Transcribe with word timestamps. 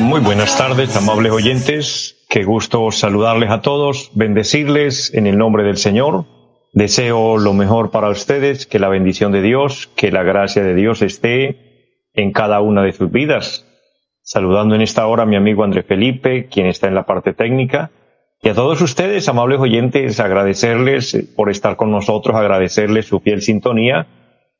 Muy 0.00 0.20
buenas 0.20 0.56
tardes, 0.56 0.96
amables 0.96 1.32
oyentes. 1.32 2.24
Qué 2.28 2.44
gusto 2.44 2.90
saludarles 2.92 3.50
a 3.50 3.60
todos, 3.60 4.10
bendecirles 4.14 5.12
en 5.12 5.26
el 5.26 5.36
nombre 5.36 5.64
del 5.64 5.76
Señor. 5.76 6.24
Deseo 6.72 7.38
lo 7.38 7.52
mejor 7.52 7.90
para 7.90 8.08
ustedes, 8.08 8.66
que 8.66 8.78
la 8.78 8.88
bendición 8.88 9.32
de 9.32 9.42
Dios, 9.42 9.88
que 9.96 10.12
la 10.12 10.22
gracia 10.22 10.62
de 10.62 10.74
Dios 10.74 11.02
esté 11.02 12.04
en 12.14 12.32
cada 12.32 12.60
una 12.60 12.82
de 12.82 12.92
sus 12.92 13.10
vidas. 13.10 13.66
Saludando 14.22 14.74
en 14.74 14.82
esta 14.82 15.06
hora 15.06 15.24
a 15.24 15.26
mi 15.26 15.36
amigo 15.36 15.64
André 15.64 15.82
Felipe, 15.82 16.46
quien 16.46 16.66
está 16.66 16.86
en 16.88 16.94
la 16.94 17.06
parte 17.06 17.32
técnica. 17.32 17.90
Y 18.42 18.48
a 18.48 18.54
todos 18.54 18.80
ustedes, 18.80 19.28
amables 19.28 19.58
oyentes, 19.58 20.20
agradecerles 20.20 21.32
por 21.34 21.50
estar 21.50 21.76
con 21.76 21.90
nosotros, 21.90 22.36
agradecerles 22.36 23.06
su 23.06 23.20
fiel 23.20 23.42
sintonía 23.42 24.06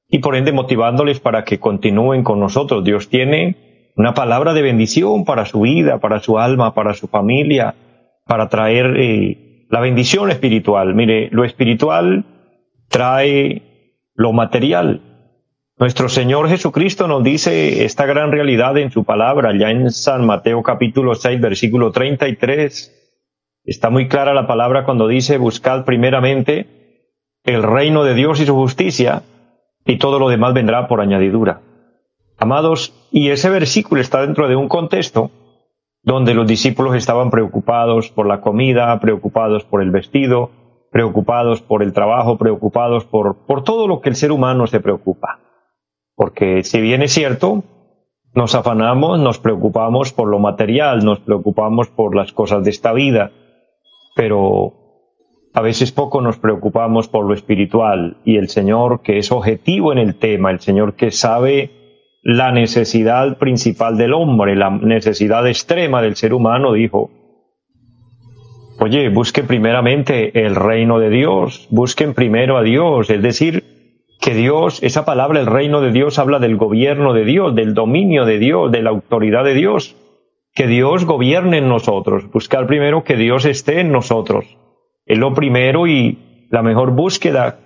y 0.09 0.19
por 0.19 0.37
ende 0.37 0.52
motivándoles 0.52 1.20
para 1.20 1.45
que 1.45 1.59
continúen 1.59 2.23
con 2.23 2.41
nosotros. 2.41 2.84
Dios 2.84 3.09
tiene 3.09 3.92
una 3.97 4.14
palabra 4.14 4.52
de 4.52 4.62
bendición 4.62 5.24
para 5.24 5.47
su 5.47 5.62
vida, 5.62 5.98
para 5.98 6.20
su 6.20 6.38
alma, 6.38 6.75
para 6.75 6.94
su 6.94 7.08
familia, 7.08 7.75
para 8.27 8.48
traer 8.48 8.95
eh, 8.97 9.67
la 9.70 9.80
bendición 9.80 10.30
espiritual. 10.30 10.95
Mire, 10.95 11.28
lo 11.33 11.45
espiritual 11.45 12.25
trae 12.89 13.62
lo 14.14 14.33
material. 14.33 15.03
Nuestro 15.78 16.08
Señor 16.08 16.48
Jesucristo 16.48 17.06
nos 17.06 17.23
dice 17.23 17.84
esta 17.84 18.06
gran 18.06 18.33
realidad 18.33 18.78
en 18.78 18.91
su 18.91 19.05
palabra, 19.05 19.52
ya 19.58 19.70
en 19.70 19.91
San 19.91 20.25
Mateo 20.25 20.62
capítulo 20.62 21.14
6, 21.14 21.41
versículo 21.41 21.92
33. 21.92 22.92
Está 23.64 23.91
muy 23.91 24.08
clara 24.08 24.33
la 24.33 24.47
palabra 24.47 24.84
cuando 24.84 25.08
dice, 25.08 25.36
buscad 25.39 25.84
primeramente 25.84 26.67
el 27.45 27.62
reino 27.62 28.05
de 28.05 28.14
Dios 28.14 28.41
y 28.41 28.47
su 28.47 28.55
justicia, 28.55 29.23
y 29.87 29.98
todo 29.98 30.19
lo 30.19 30.29
demás 30.29 30.53
vendrá 30.53 30.89
por 30.89 31.01
añadidura. 31.01 31.62
Amados, 32.39 32.92
y 33.11 33.31
ese 33.31 33.48
versículo 33.48 34.01
está 34.01 34.20
dentro 34.20 34.48
de 34.48 34.56
un 34.56 34.69
contexto 34.69 35.31
donde 36.03 36.34
los 36.34 36.47
discípulos 36.47 36.95
estaban 36.95 37.31
preocupados 37.31 38.11
por 38.11 38.27
la 38.27 38.41
comida, 38.41 38.98
preocupados 39.01 39.64
por 39.64 39.83
el 39.83 39.91
vestido, 39.91 40.51
preocupados 40.92 41.62
por 41.62 41.83
el 41.83 41.92
trabajo, 41.92 42.37
preocupados 42.37 43.05
por, 43.05 43.47
por 43.47 43.64
todo 43.64 43.89
lo 43.89 44.01
que 44.01 44.11
el 44.11 44.17
ser 44.17 44.33
humano 44.33 44.67
se 44.67 44.81
preocupa. 44.81 45.41
Porque 46.14 46.62
si 46.62 46.81
bien 46.81 47.03
es 47.03 47.12
cierto, 47.12 47.64
nos 48.34 48.55
afanamos, 48.55 49.19
nos 49.19 49.39
preocupamos 49.39 50.12
por 50.12 50.29
lo 50.29 50.39
material, 50.39 51.05
nos 51.05 51.20
preocupamos 51.20 51.89
por 51.89 52.14
las 52.14 52.33
cosas 52.33 52.62
de 52.64 52.70
esta 52.70 52.92
vida, 52.92 53.33
pero 54.14 54.86
a 55.56 55.62
veces 55.62 55.90
poco 55.90 56.20
nos 56.20 56.36
preocupamos 56.36 57.08
por 57.08 57.24
lo 57.24 57.32
espiritual 57.32 58.18
y 58.26 58.36
el 58.36 58.50
Señor 58.50 59.00
que 59.00 59.16
es 59.16 59.32
objetivo 59.32 59.90
en 59.90 59.96
el 59.96 60.14
tema, 60.16 60.50
el 60.50 60.60
Señor 60.60 60.96
que 60.96 61.10
sabe 61.10 61.70
la 62.22 62.52
necesidad 62.52 63.38
principal 63.38 63.96
del 63.96 64.12
hombre, 64.12 64.54
la 64.54 64.68
necesidad 64.68 65.48
extrema 65.48 66.02
del 66.02 66.14
ser 66.14 66.34
humano, 66.34 66.74
dijo, 66.74 67.10
oye, 68.80 69.08
busquen 69.08 69.46
primeramente 69.46 70.44
el 70.44 70.56
reino 70.56 70.98
de 70.98 71.08
Dios, 71.08 71.68
busquen 71.70 72.12
primero 72.12 72.58
a 72.58 72.62
Dios, 72.62 73.08
es 73.08 73.22
decir, 73.22 73.64
que 74.20 74.34
Dios, 74.34 74.83
esa 74.83 75.06
palabra, 75.06 75.40
el 75.40 75.46
reino 75.46 75.80
de 75.80 75.90
Dios, 75.90 76.18
habla 76.18 76.39
del 76.39 76.58
gobierno 76.58 77.14
de 77.14 77.24
Dios, 77.24 77.55
del 77.55 77.72
dominio 77.72 78.27
de 78.27 78.39
Dios, 78.39 78.70
de 78.70 78.83
la 78.83 78.90
autoridad 78.90 79.45
de 79.45 79.55
Dios, 79.55 79.96
que 80.55 80.66
Dios 80.66 81.06
gobierne 81.06 81.58
en 81.58 81.68
nosotros, 81.70 82.30
buscar 82.30 82.66
primero 82.66 83.05
que 83.05 83.16
Dios 83.16 83.46
esté 83.46 83.80
en 83.80 83.90
nosotros. 83.90 84.45
Es 85.06 85.18
lo 85.18 85.33
primero 85.34 85.86
y 85.86 86.46
la 86.50 86.62
mejor 86.62 86.90
búsqueda 86.90 87.58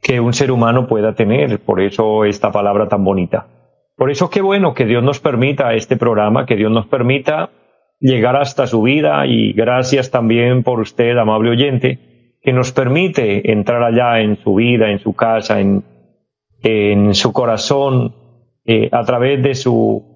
que 0.00 0.20
un 0.20 0.32
ser 0.32 0.52
humano 0.52 0.86
pueda 0.86 1.14
tener, 1.14 1.58
por 1.58 1.80
eso 1.80 2.24
esta 2.24 2.52
palabra 2.52 2.88
tan 2.88 3.04
bonita. 3.04 3.48
Por 3.96 4.10
eso 4.10 4.30
qué 4.30 4.40
bueno 4.40 4.72
que 4.72 4.84
Dios 4.86 5.02
nos 5.02 5.18
permita 5.18 5.74
este 5.74 5.96
programa, 5.96 6.46
que 6.46 6.54
Dios 6.54 6.70
nos 6.70 6.86
permita 6.86 7.50
llegar 7.98 8.36
hasta 8.36 8.66
su 8.66 8.82
vida 8.82 9.26
y 9.26 9.52
gracias 9.52 10.10
también 10.10 10.62
por 10.62 10.80
usted, 10.80 11.16
amable 11.16 11.50
oyente, 11.50 12.36
que 12.40 12.52
nos 12.52 12.70
permite 12.70 13.50
entrar 13.50 13.82
allá 13.82 14.20
en 14.20 14.36
su 14.36 14.54
vida, 14.54 14.90
en 14.90 15.00
su 15.00 15.14
casa, 15.14 15.58
en, 15.60 15.82
en 16.62 17.14
su 17.14 17.32
corazón, 17.32 18.14
eh, 18.64 18.88
a 18.92 19.02
través 19.04 19.42
de 19.42 19.54
su, 19.54 20.15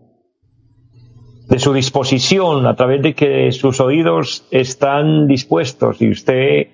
de 1.50 1.59
su 1.59 1.72
disposición, 1.72 2.66
a 2.66 2.77
través 2.77 3.03
de 3.03 3.15
que 3.15 3.50
sus 3.50 3.81
oídos 3.81 4.47
están 4.53 5.27
dispuestos 5.27 6.00
y 6.00 6.11
usted 6.11 6.69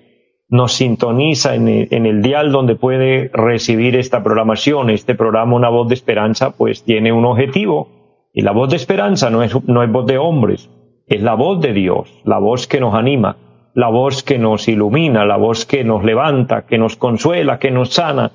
nos 0.49 0.73
sintoniza 0.73 1.55
en 1.55 1.67
el, 1.67 2.21
dial 2.21 2.51
donde 2.51 2.75
puede 2.75 3.29
recibir 3.33 3.95
esta 3.95 4.23
programación. 4.23 4.91
Este 4.91 5.15
programa, 5.15 5.55
Una 5.55 5.69
Voz 5.69 5.89
de 5.89 5.95
Esperanza, 5.95 6.51
pues 6.51 6.83
tiene 6.83 7.11
un 7.11 7.25
objetivo. 7.25 7.89
Y 8.33 8.43
la 8.43 8.51
voz 8.51 8.69
de 8.69 8.75
esperanza 8.75 9.31
no 9.31 9.41
es, 9.41 9.51
no 9.67 9.81
es 9.81 9.91
voz 9.91 10.05
de 10.05 10.19
hombres, 10.19 10.69
es 11.07 11.23
la 11.23 11.33
voz 11.33 11.59
de 11.59 11.73
Dios, 11.73 12.21
la 12.23 12.37
voz 12.37 12.67
que 12.67 12.79
nos 12.79 12.93
anima, 12.93 13.35
la 13.73 13.89
voz 13.89 14.21
que 14.21 14.37
nos 14.37 14.67
ilumina, 14.67 15.25
la 15.25 15.37
voz 15.37 15.65
que 15.65 15.83
nos 15.83 16.03
levanta, 16.03 16.67
que 16.67 16.77
nos 16.77 16.97
consuela, 16.97 17.57
que 17.57 17.71
nos 17.71 17.93
sana, 17.93 18.31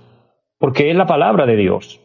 porque 0.58 0.90
es 0.90 0.96
la 0.96 1.06
palabra 1.06 1.46
de 1.46 1.56
Dios. 1.56 2.00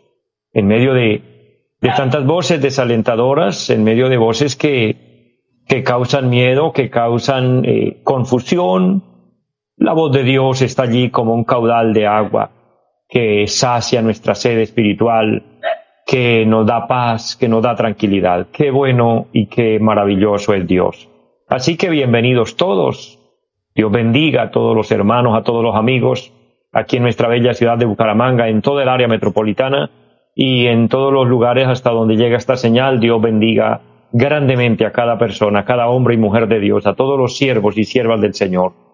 En 0.54 0.68
medio 0.68 0.94
de, 0.94 1.37
de 1.82 1.90
tantas 1.90 2.26
voces 2.26 2.62
desalentadoras, 2.62 3.70
en 3.70 3.84
medio 3.84 4.10
de 4.10 4.18
voces 4.18 4.56
que, 4.56 5.62
que 5.68 5.84
causan 5.84 6.30
miedo, 6.30 6.74
que 6.74 6.90
causan 6.90 7.64
eh, 7.66 8.02
confusión, 8.04 9.04
la 9.76 9.94
voz 9.94 10.12
de 10.12 10.24
Dios 10.24 10.62
está 10.62 10.84
allí 10.84 11.12
como 11.12 11.36
un 11.36 11.44
caudal 11.44 11.94
de 11.94 12.08
agua 12.08 12.52
que 13.08 13.48
sacia 13.48 14.02
nuestra 14.02 14.34
sed 14.34 14.60
espiritual, 14.60 15.44
que 16.06 16.46
nos 16.46 16.66
da 16.66 16.88
paz, 16.88 17.36
que 17.36 17.48
nos 17.48 17.62
da 17.62 17.76
tranquilidad. 17.76 18.48
Qué 18.52 18.72
bueno 18.72 19.28
y 19.32 19.48
qué 19.48 19.80
maravilloso 19.80 20.54
es 20.54 20.66
Dios. 20.66 21.10
Así 21.48 21.78
que 21.78 21.90
bienvenidos 21.90 22.58
todos. 22.58 23.20
Dios 23.76 23.92
bendiga 23.92 24.44
a 24.44 24.52
todos 24.52 24.76
los 24.76 24.92
hermanos, 24.92 25.38
a 25.38 25.44
todos 25.44 25.64
los 25.64 25.76
amigos 25.76 26.34
aquí 26.74 26.98
en 26.98 27.04
nuestra 27.04 27.28
bella 27.28 27.54
ciudad 27.54 27.78
de 27.78 27.86
Bucaramanga, 27.86 28.50
en 28.50 28.62
toda 28.62 28.84
el 28.84 28.90
área 28.90 29.08
metropolitana 29.08 29.92
y 30.38 30.68
en 30.68 30.88
todos 30.88 31.12
los 31.12 31.28
lugares 31.28 31.68
hasta 31.68 31.90
donde 31.90 32.16
llega 32.16 32.38
esta 32.38 32.56
señal. 32.56 33.02
Dios 33.02 33.22
bendiga 33.22 33.82
grandemente 34.14 34.86
a 34.86 34.94
cada 34.94 35.18
persona, 35.18 35.60
a 35.60 35.66
cada 35.66 35.90
hombre 35.90 36.14
y 36.14 36.18
mujer 36.18 36.48
de 36.48 36.62
Dios, 36.62 36.88
a 36.88 36.96
todos 36.96 37.20
los 37.20 37.36
siervos 37.36 37.78
y 37.78 37.84
siervas 37.84 38.22
del 38.22 38.34
Señor 38.34 38.88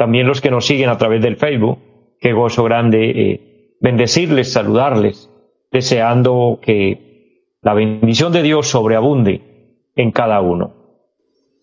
también 0.00 0.26
los 0.26 0.40
que 0.40 0.50
nos 0.50 0.64
siguen 0.64 0.88
a 0.88 0.96
través 0.96 1.20
del 1.20 1.36
Facebook. 1.36 1.78
Qué 2.18 2.32
gozo 2.32 2.64
grande 2.64 3.10
eh, 3.10 3.76
bendecirles, 3.82 4.50
saludarles, 4.50 5.30
deseando 5.70 6.58
que 6.62 7.58
la 7.60 7.74
bendición 7.74 8.32
de 8.32 8.42
Dios 8.42 8.66
sobreabunde 8.66 9.90
en 9.94 10.10
cada 10.10 10.40
uno. 10.40 10.72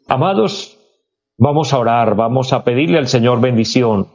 Amados, 0.08 0.78
vamos 1.36 1.74
a 1.74 1.80
orar, 1.80 2.16
vamos 2.16 2.54
a 2.54 2.64
pedirle 2.64 3.00
al 3.00 3.08
Señor 3.08 3.42
bendición. 3.42 4.10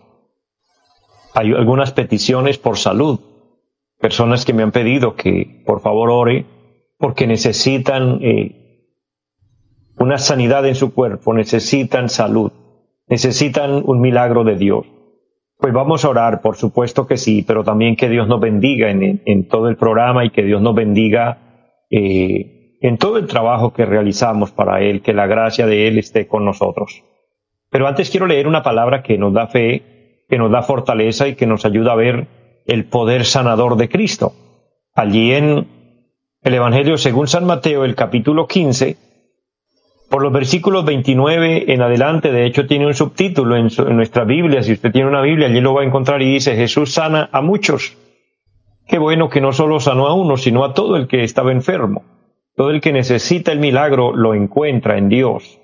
Hay 1.34 1.52
algunas 1.52 1.90
peticiones 1.90 2.58
por 2.58 2.78
salud, 2.78 3.18
personas 4.02 4.44
que 4.44 4.52
me 4.52 4.62
han 4.62 4.72
pedido 4.72 5.16
que 5.16 5.62
por 5.64 5.80
favor 5.80 6.10
ore 6.10 6.44
porque 6.98 7.26
necesitan 7.26 8.18
eh, 8.20 8.90
una 9.96 10.18
sanidad 10.18 10.66
en 10.66 10.74
su 10.74 10.92
cuerpo, 10.92 11.32
necesitan 11.32 12.10
salud 12.10 12.52
necesitan 13.12 13.82
un 13.84 14.00
milagro 14.00 14.42
de 14.42 14.56
Dios. 14.56 14.86
Pues 15.58 15.74
vamos 15.74 16.02
a 16.04 16.08
orar, 16.08 16.40
por 16.40 16.56
supuesto 16.56 17.06
que 17.06 17.18
sí, 17.18 17.44
pero 17.46 17.62
también 17.62 17.94
que 17.94 18.08
Dios 18.08 18.26
nos 18.26 18.40
bendiga 18.40 18.90
en, 18.90 19.48
todo 19.48 19.68
el 19.68 19.76
programa 19.76 20.24
y 20.24 20.30
que 20.30 20.42
Dios 20.42 20.62
nos 20.62 20.74
bendiga 20.74 21.84
eh, 21.90 22.78
en 22.80 22.96
todo 22.96 23.18
el 23.18 23.26
trabajo 23.26 23.74
que 23.74 23.84
realizamos 23.84 24.50
para 24.50 24.80
Él, 24.80 25.02
que 25.02 25.12
la 25.12 25.26
gracia 25.26 25.66
de 25.66 25.88
Él 25.88 25.98
esté 25.98 26.26
con 26.26 26.46
nosotros. 26.46 27.04
Pero 27.70 27.86
antes 27.86 28.10
quiero 28.10 28.26
leer 28.26 28.48
una 28.48 28.62
palabra 28.62 29.02
que 29.02 29.18
nos 29.18 29.34
da 29.34 29.46
fe, 29.46 30.24
que 30.28 30.38
nos 30.38 30.50
da 30.50 30.62
fortaleza 30.62 31.28
y 31.28 31.34
que 31.34 31.46
nos 31.46 31.66
ayuda 31.66 31.92
a 31.92 31.96
ver 31.96 32.26
el 32.66 32.84
poder 32.84 33.24
sanador 33.24 33.76
de 33.76 33.88
Cristo. 33.88 34.34
Allí 34.94 35.32
en 35.32 35.66
el 36.42 36.54
Evangelio 36.54 36.98
según 36.98 37.28
San 37.28 37.46
Mateo, 37.46 37.84
el 37.84 37.94
capítulo 37.94 38.46
15, 38.46 38.96
por 40.12 40.22
los 40.22 40.32
versículos 40.32 40.84
29 40.84 41.72
en 41.72 41.80
adelante, 41.80 42.32
de 42.32 42.44
hecho 42.44 42.66
tiene 42.66 42.86
un 42.86 42.92
subtítulo 42.92 43.56
en, 43.56 43.70
nuestra 43.96 44.24
Biblia, 44.24 44.62
si 44.62 44.72
usted 44.72 44.92
tiene 44.92 45.08
una 45.08 45.22
Biblia, 45.22 45.48
allí 45.48 45.60
lo 45.60 45.72
va 45.72 45.80
a 45.80 45.86
encontrar 45.86 46.20
y 46.20 46.34
dice, 46.34 46.54
Jesús 46.54 46.92
sana 46.92 47.30
a 47.32 47.40
muchos. 47.40 47.96
Qué 48.86 48.98
bueno 48.98 49.30
que 49.30 49.40
no 49.40 49.52
solo 49.52 49.80
sanó 49.80 50.08
a 50.08 50.14
uno, 50.14 50.36
sino 50.36 50.64
a 50.64 50.74
todo 50.74 50.96
el 50.96 51.06
que 51.06 51.24
estaba 51.24 51.50
enfermo. 51.50 52.04
Todo 52.54 52.68
el 52.68 52.82
que 52.82 52.92
necesita 52.92 53.52
el 53.52 53.58
milagro 53.58 54.14
lo 54.14 54.34
encuentra 54.34 54.98
en 54.98 55.08
Dios. 55.08 55.58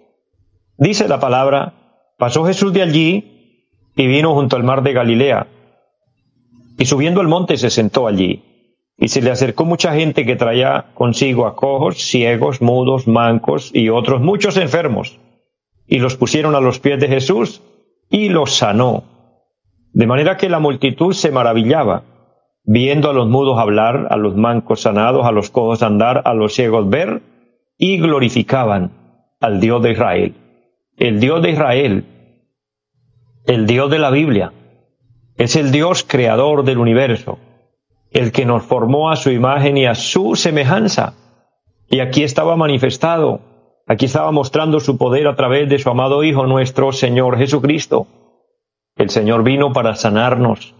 Dice 0.78 1.08
la 1.08 1.20
palabra, 1.20 1.74
pasó 2.16 2.46
Jesús 2.46 2.72
de 2.72 2.80
allí 2.80 3.60
y 3.96 4.06
vino 4.06 4.32
junto 4.32 4.56
al 4.56 4.64
mar 4.64 4.82
de 4.82 4.94
Galilea. 4.94 5.46
Y 6.78 6.86
subiendo 6.86 7.20
al 7.20 7.28
monte 7.28 7.56
se 7.56 7.70
sentó 7.70 8.06
allí. 8.06 8.44
Y 8.96 9.08
se 9.08 9.20
le 9.20 9.30
acercó 9.30 9.64
mucha 9.64 9.94
gente 9.94 10.24
que 10.24 10.36
traía 10.36 10.86
consigo 10.94 11.46
a 11.46 11.56
cojos, 11.56 11.98
ciegos, 11.98 12.62
mudos, 12.62 13.06
mancos 13.08 13.70
y 13.74 13.90
otros 13.90 14.20
muchos 14.20 14.56
enfermos. 14.56 15.18
Y 15.86 15.98
los 15.98 16.16
pusieron 16.16 16.54
a 16.54 16.60
los 16.60 16.78
pies 16.78 17.00
de 17.00 17.08
Jesús 17.08 17.62
y 18.08 18.28
los 18.28 18.54
sanó. 18.54 19.04
De 19.92 20.06
manera 20.06 20.36
que 20.36 20.48
la 20.48 20.60
multitud 20.60 21.12
se 21.14 21.32
maravillaba, 21.32 22.04
viendo 22.64 23.10
a 23.10 23.12
los 23.12 23.28
mudos 23.28 23.58
hablar, 23.58 24.06
a 24.10 24.16
los 24.16 24.36
mancos 24.36 24.82
sanados, 24.82 25.26
a 25.26 25.32
los 25.32 25.50
cojos 25.50 25.82
andar, 25.82 26.22
a 26.24 26.34
los 26.34 26.54
ciegos 26.54 26.88
ver, 26.88 27.22
y 27.76 27.98
glorificaban 27.98 28.92
al 29.40 29.60
Dios 29.60 29.82
de 29.82 29.92
Israel. 29.92 30.34
El 30.96 31.18
Dios 31.18 31.42
de 31.42 31.50
Israel, 31.50 32.04
el 33.46 33.66
Dios 33.66 33.90
de 33.90 33.98
la 33.98 34.10
Biblia, 34.10 34.52
es 35.38 35.54
el 35.54 35.70
Dios 35.70 36.04
creador 36.06 36.64
del 36.64 36.78
universo, 36.78 37.38
el 38.10 38.32
que 38.32 38.44
nos 38.44 38.64
formó 38.64 39.10
a 39.10 39.16
su 39.16 39.30
imagen 39.30 39.76
y 39.76 39.86
a 39.86 39.94
su 39.94 40.34
semejanza. 40.34 41.14
Y 41.88 42.00
aquí 42.00 42.24
estaba 42.24 42.56
manifestado, 42.56 43.40
aquí 43.86 44.06
estaba 44.06 44.32
mostrando 44.32 44.80
su 44.80 44.98
poder 44.98 45.28
a 45.28 45.36
través 45.36 45.68
de 45.68 45.78
su 45.78 45.88
amado 45.88 46.24
Hijo 46.24 46.46
nuestro 46.46 46.92
Señor 46.92 47.38
Jesucristo. 47.38 48.08
El 48.96 49.10
Señor 49.10 49.44
vino 49.44 49.72
para 49.72 49.94
sanarnos, 49.94 50.74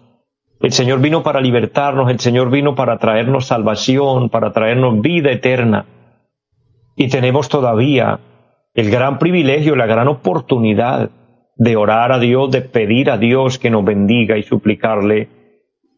el 0.60 0.72
Señor 0.72 1.00
vino 1.00 1.22
para 1.22 1.40
libertarnos, 1.40 2.10
el 2.10 2.18
Señor 2.18 2.50
vino 2.50 2.74
para 2.74 2.98
traernos 2.98 3.46
salvación, 3.46 4.28
para 4.28 4.52
traernos 4.52 5.00
vida 5.00 5.30
eterna. 5.30 5.86
Y 6.96 7.08
tenemos 7.08 7.48
todavía 7.48 8.18
el 8.74 8.90
gran 8.90 9.20
privilegio, 9.20 9.76
la 9.76 9.86
gran 9.86 10.08
oportunidad 10.08 11.10
de 11.58 11.76
orar 11.76 12.12
a 12.12 12.20
Dios, 12.20 12.50
de 12.52 12.62
pedir 12.62 13.10
a 13.10 13.18
Dios 13.18 13.58
que 13.58 13.68
nos 13.68 13.84
bendiga 13.84 14.38
y 14.38 14.44
suplicarle 14.44 15.28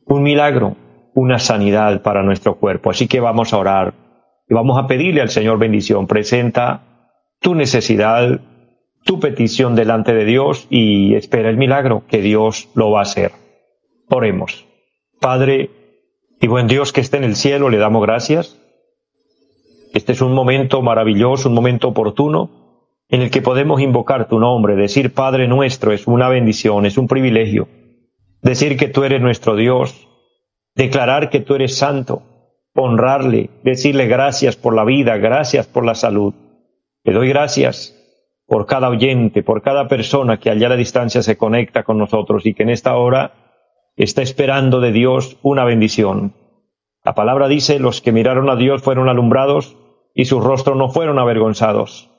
un 0.07 0.23
milagro, 0.23 0.77
una 1.15 1.39
sanidad 1.39 2.03
para 2.03 2.23
nuestro 2.23 2.57
cuerpo. 2.57 2.91
Así 2.91 3.07
que 3.07 3.21
vamos 3.21 3.53
a 3.53 3.59
orar 3.59 3.95
y 4.49 4.55
vamos 4.55 4.83
a 4.83 4.87
pedirle 4.87 5.21
al 5.21 5.29
Señor 5.29 5.59
bendición. 5.59 6.07
Presenta 6.07 7.13
tu 7.41 7.55
necesidad, 7.55 8.41
tu 9.05 9.21
petición 9.21 9.77
delante 9.77 10.15
de 10.15 10.25
Dios 10.25 10.67
y 10.71 11.15
espera 11.15 11.51
el 11.51 11.59
milagro 11.59 12.05
que 12.09 12.23
Dios 12.23 12.71
lo 12.75 12.91
va 12.91 13.01
a 13.01 13.03
hacer. 13.03 13.33
Oremos. 14.09 14.67
Padre 15.21 15.69
y 16.41 16.47
buen 16.47 16.69
Dios 16.69 16.95
que 16.95 17.03
esté 17.03 17.19
en 17.19 17.25
el 17.25 17.37
cielo, 17.37 17.69
le 17.69 17.77
damos 17.77 18.03
gracias. 18.03 18.59
Este 19.93 20.13
es 20.13 20.23
un 20.23 20.33
momento 20.33 20.81
maravilloso, 20.81 21.51
un 21.51 21.55
momento 21.55 21.89
oportuno 21.89 22.60
en 23.11 23.23
el 23.23 23.31
que 23.31 23.43
podemos 23.43 23.81
invocar 23.81 24.29
tu 24.29 24.39
nombre, 24.39 24.77
decir 24.77 25.13
Padre 25.13 25.49
nuestro 25.49 25.93
es 25.93 26.07
una 26.07 26.29
bendición, 26.29 26.87
es 26.87 26.97
un 26.97 27.09
privilegio. 27.09 27.69
Decir 28.41 28.77
que 28.77 28.89
tú 28.89 29.03
eres 29.03 29.21
nuestro 29.21 29.57
Dios, 29.57 30.09
declarar 30.77 31.29
que 31.29 31.41
tú 31.41 31.57
eres 31.57 31.77
santo, 31.77 32.23
honrarle, 32.75 33.51
decirle 33.65 34.07
gracias 34.07 34.57
por 34.57 34.75
la 34.75 34.85
vida, 34.85 35.17
gracias 35.17 35.67
por 35.67 35.85
la 35.85 35.97
salud. 35.97 36.35
Le 37.03 37.13
doy 37.13 37.29
gracias 37.29 37.97
por 38.47 38.67
cada 38.67 38.89
oyente, 38.89 39.43
por 39.43 39.63
cada 39.63 39.89
persona 39.89 40.39
que 40.39 40.51
allá 40.51 40.69
a 40.69 40.71
la 40.71 40.77
distancia 40.77 41.23
se 41.23 41.37
conecta 41.37 41.83
con 41.83 41.99
nosotros 41.99 42.47
y 42.47 42.55
que 42.55 42.63
en 42.63 42.71
esta 42.71 42.97
hora 42.97 43.33
está 43.97 44.23
esperando 44.23 44.81
de 44.81 44.93
Dios 44.93 45.37
una 45.43 45.65
bendición. 45.65 46.35
La 47.05 47.15
palabra 47.15 47.49
dice, 47.49 47.81
los 47.81 48.01
que 48.01 48.13
miraron 48.13 48.49
a 48.51 48.57
Dios 48.57 48.83
fueron 48.83 49.09
alumbrados 49.09 49.77
y 50.15 50.27
sus 50.27 50.45
rostros 50.45 50.77
no 50.77 50.91
fueron 50.91 51.19
avergonzados. 51.19 52.11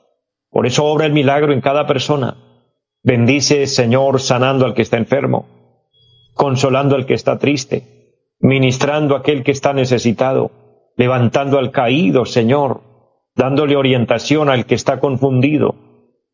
Por 0.52 0.66
eso 0.66 0.84
obra 0.84 1.06
el 1.06 1.14
milagro 1.14 1.54
en 1.54 1.62
cada 1.62 1.86
persona. 1.86 2.36
Bendice, 3.02 3.66
Señor, 3.66 4.20
sanando 4.20 4.66
al 4.66 4.74
que 4.74 4.82
está 4.82 4.98
enfermo, 4.98 5.46
consolando 6.34 6.94
al 6.94 7.06
que 7.06 7.14
está 7.14 7.38
triste, 7.38 8.36
ministrando 8.38 9.16
a 9.16 9.20
aquel 9.20 9.42
que 9.42 9.50
está 9.50 9.72
necesitado, 9.72 10.50
levantando 10.96 11.58
al 11.58 11.70
caído, 11.70 12.26
Señor, 12.26 12.82
dándole 13.34 13.76
orientación 13.76 14.50
al 14.50 14.66
que 14.66 14.74
está 14.74 15.00
confundido, 15.00 15.74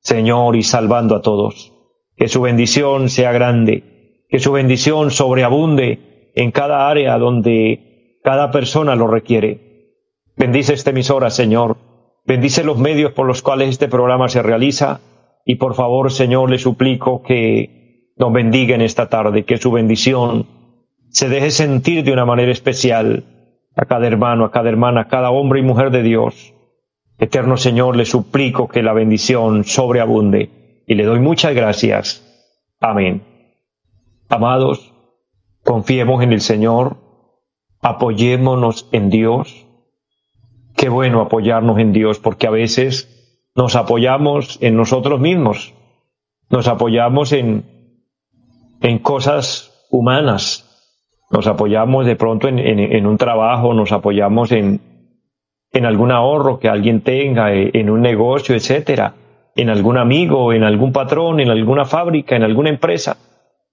Señor, 0.00 0.56
y 0.56 0.64
salvando 0.64 1.14
a 1.14 1.22
todos. 1.22 1.72
Que 2.16 2.26
su 2.26 2.42
bendición 2.42 3.10
sea 3.10 3.30
grande, 3.30 4.24
que 4.28 4.40
su 4.40 4.50
bendición 4.50 5.12
sobreabunde 5.12 6.32
en 6.34 6.50
cada 6.50 6.90
área 6.90 7.16
donde 7.18 8.20
cada 8.24 8.50
persona 8.50 8.96
lo 8.96 9.06
requiere. 9.06 9.94
Bendice 10.36 10.74
esta 10.74 10.90
emisora, 10.90 11.30
Señor. 11.30 11.87
Bendice 12.28 12.62
los 12.62 12.76
medios 12.76 13.12
por 13.12 13.26
los 13.26 13.40
cuales 13.40 13.70
este 13.70 13.88
programa 13.88 14.28
se 14.28 14.42
realiza. 14.42 15.00
Y 15.46 15.54
por 15.54 15.74
favor, 15.74 16.12
Señor, 16.12 16.50
le 16.50 16.58
suplico 16.58 17.22
que 17.22 18.12
nos 18.18 18.30
bendiga 18.34 18.74
en 18.74 18.82
esta 18.82 19.08
tarde, 19.08 19.46
que 19.46 19.56
su 19.56 19.72
bendición 19.72 20.46
se 21.08 21.30
deje 21.30 21.50
sentir 21.50 22.04
de 22.04 22.12
una 22.12 22.26
manera 22.26 22.52
especial 22.52 23.24
a 23.74 23.86
cada 23.86 24.06
hermano, 24.06 24.44
a 24.44 24.50
cada 24.50 24.68
hermana, 24.68 25.00
a 25.00 25.08
cada 25.08 25.30
hombre 25.30 25.60
y 25.60 25.62
mujer 25.62 25.90
de 25.90 26.02
Dios. 26.02 26.52
Eterno 27.18 27.56
Señor, 27.56 27.96
le 27.96 28.04
suplico 28.04 28.68
que 28.68 28.82
la 28.82 28.92
bendición 28.92 29.64
sobreabunde 29.64 30.82
y 30.86 30.96
le 30.96 31.04
doy 31.04 31.20
muchas 31.20 31.54
gracias. 31.54 32.22
Amén. 32.78 33.22
Amados, 34.28 34.92
confiemos 35.64 36.22
en 36.22 36.34
el 36.34 36.42
Señor, 36.42 36.98
apoyémonos 37.80 38.86
en 38.92 39.08
Dios. 39.08 39.67
Qué 40.78 40.88
bueno 40.88 41.20
apoyarnos 41.20 41.80
en 41.80 41.92
Dios 41.92 42.20
porque 42.20 42.46
a 42.46 42.52
veces 42.52 43.50
nos 43.56 43.74
apoyamos 43.74 44.58
en 44.62 44.76
nosotros 44.76 45.18
mismos, 45.18 45.74
nos 46.50 46.68
apoyamos 46.68 47.32
en, 47.32 47.64
en 48.80 48.98
cosas 49.00 49.88
humanas, 49.90 50.64
nos 51.32 51.48
apoyamos 51.48 52.06
de 52.06 52.14
pronto 52.14 52.46
en, 52.46 53.06
un 53.06 53.18
trabajo, 53.18 53.74
nos 53.74 53.90
apoyamos 53.90 54.52
en, 54.52 54.80
en 55.72 55.84
algún 55.84 56.12
ahorro 56.12 56.60
que 56.60 56.68
alguien 56.68 57.00
tenga, 57.00 57.52
eh, 57.52 57.72
en 57.74 57.90
un 57.90 58.00
negocio, 58.00 58.54
etcétera, 58.54 59.14
en 59.56 59.70
algún 59.70 59.98
amigo, 59.98 60.52
en 60.52 60.62
algún 60.62 60.92
patrón, 60.92 61.40
en 61.40 61.50
alguna 61.50 61.86
fábrica, 61.86 62.36
en 62.36 62.44
alguna 62.44 62.70
empresa. 62.70 63.16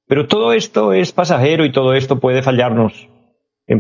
Pero 0.08 0.26
todo 0.26 0.54
esto 0.54 0.92
es 0.92 1.12
pasajero 1.12 1.66
y 1.66 1.72
todo 1.72 1.94
esto 1.94 2.20
puede 2.20 2.42
fallarnos. 2.42 3.10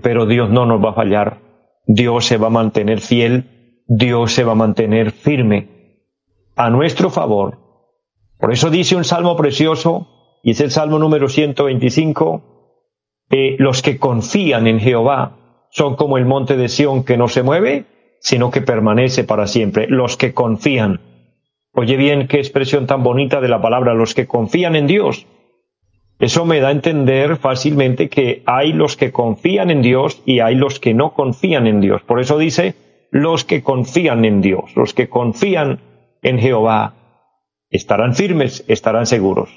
Pero 0.03 0.27
Dios 0.27 0.51
no 0.51 0.67
nos 0.67 0.79
va 0.85 0.91
a 0.91 0.93
fallar. 0.93 1.44
Dios 1.87 2.25
se 2.25 2.37
va 2.37 2.47
a 2.47 2.51
mantener 2.51 3.01
fiel, 3.01 3.83
Dios 3.87 4.33
se 4.33 4.43
va 4.43 4.53
a 4.53 4.55
mantener 4.55 5.11
firme 5.11 6.01
a 6.55 6.69
nuestro 6.69 7.09
favor. 7.09 7.59
Por 8.39 8.51
eso 8.51 8.69
dice 8.69 8.95
un 8.95 9.03
salmo 9.03 9.35
precioso, 9.35 10.39
y 10.43 10.51
es 10.51 10.61
el 10.61 10.71
salmo 10.71 10.99
número 10.99 11.29
125, 11.29 12.55
eh, 13.29 13.55
los 13.59 13.81
que 13.81 13.97
confían 13.97 14.67
en 14.67 14.79
Jehová 14.79 15.67
son 15.71 15.95
como 15.95 16.17
el 16.17 16.25
monte 16.25 16.55
de 16.55 16.69
Sión 16.69 17.03
que 17.03 17.17
no 17.17 17.27
se 17.27 17.43
mueve, 17.43 17.85
sino 18.21 18.51
que 18.51 18.61
permanece 18.61 19.23
para 19.23 19.47
siempre. 19.47 19.87
Los 19.89 20.17
que 20.17 20.33
confían. 20.33 21.01
Oye 21.73 21.97
bien 21.97 22.27
qué 22.27 22.37
expresión 22.37 22.87
tan 22.87 23.03
bonita 23.03 23.41
de 23.41 23.49
la 23.49 23.61
palabra, 23.61 23.93
los 23.93 24.13
que 24.13 24.27
confían 24.27 24.75
en 24.75 24.87
Dios. 24.87 25.27
Eso 26.19 26.45
me 26.45 26.59
da 26.59 26.69
a 26.69 26.71
entender 26.71 27.35
fácilmente 27.35 28.09
que 28.09 28.41
hay 28.45 28.71
los 28.71 28.95
que 28.95 29.11
confían 29.11 29.69
en 29.69 29.81
Dios 29.81 30.21
y 30.25 30.39
hay 30.39 30.55
los 30.55 30.79
que 30.79 30.93
no 30.93 31.13
confían 31.13 31.67
en 31.67 31.81
Dios. 31.81 32.01
Por 32.03 32.21
eso 32.21 32.37
dice, 32.37 32.75
los 33.11 33.43
que 33.43 33.63
confían 33.63 34.23
en 34.23 34.41
Dios, 34.41 34.75
los 34.75 34.93
que 34.93 35.09
confían 35.09 35.79
en 36.21 36.39
Jehová, 36.39 36.93
estarán 37.69 38.15
firmes, 38.15 38.63
estarán 38.67 39.05
seguros. 39.05 39.49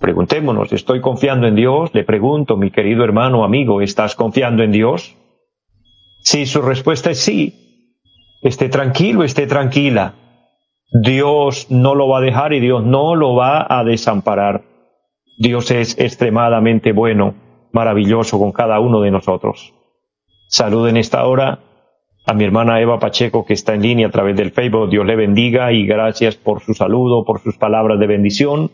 Preguntémonos, 0.00 0.72
¿estoy 0.72 1.00
confiando 1.00 1.46
en 1.46 1.56
Dios? 1.56 1.90
Le 1.94 2.04
pregunto, 2.04 2.56
mi 2.56 2.70
querido 2.70 3.04
hermano, 3.04 3.44
amigo, 3.44 3.80
¿estás 3.80 4.14
confiando 4.14 4.62
en 4.62 4.72
Dios? 4.72 5.14
Si 6.22 6.46
su 6.46 6.62
respuesta 6.62 7.10
es 7.10 7.20
sí, 7.20 7.96
esté 8.42 8.68
tranquilo, 8.68 9.24
esté 9.24 9.46
tranquila. 9.46 10.14
Dios 11.02 11.70
no 11.70 11.94
lo 11.94 12.08
va 12.08 12.18
a 12.18 12.22
dejar 12.22 12.52
y 12.52 12.60
Dios 12.60 12.84
no 12.84 13.14
lo 13.14 13.34
va 13.34 13.66
a 13.68 13.84
desamparar. 13.84 14.69
Dios 15.40 15.70
es 15.70 15.98
extremadamente 15.98 16.92
bueno, 16.92 17.32
maravilloso 17.72 18.38
con 18.38 18.52
cada 18.52 18.78
uno 18.78 19.00
de 19.00 19.10
nosotros. 19.10 19.72
Saludo 20.48 20.88
en 20.88 20.98
esta 20.98 21.24
hora 21.24 21.60
a 22.26 22.34
mi 22.34 22.44
hermana 22.44 22.78
Eva 22.78 22.98
Pacheco 22.98 23.46
que 23.46 23.54
está 23.54 23.72
en 23.72 23.80
línea 23.80 24.08
a 24.08 24.10
través 24.10 24.36
del 24.36 24.50
Facebook. 24.50 24.90
Dios 24.90 25.06
le 25.06 25.16
bendiga 25.16 25.72
y 25.72 25.86
gracias 25.86 26.36
por 26.36 26.60
su 26.60 26.74
saludo, 26.74 27.24
por 27.24 27.40
sus 27.40 27.56
palabras 27.56 27.98
de 27.98 28.06
bendición 28.06 28.70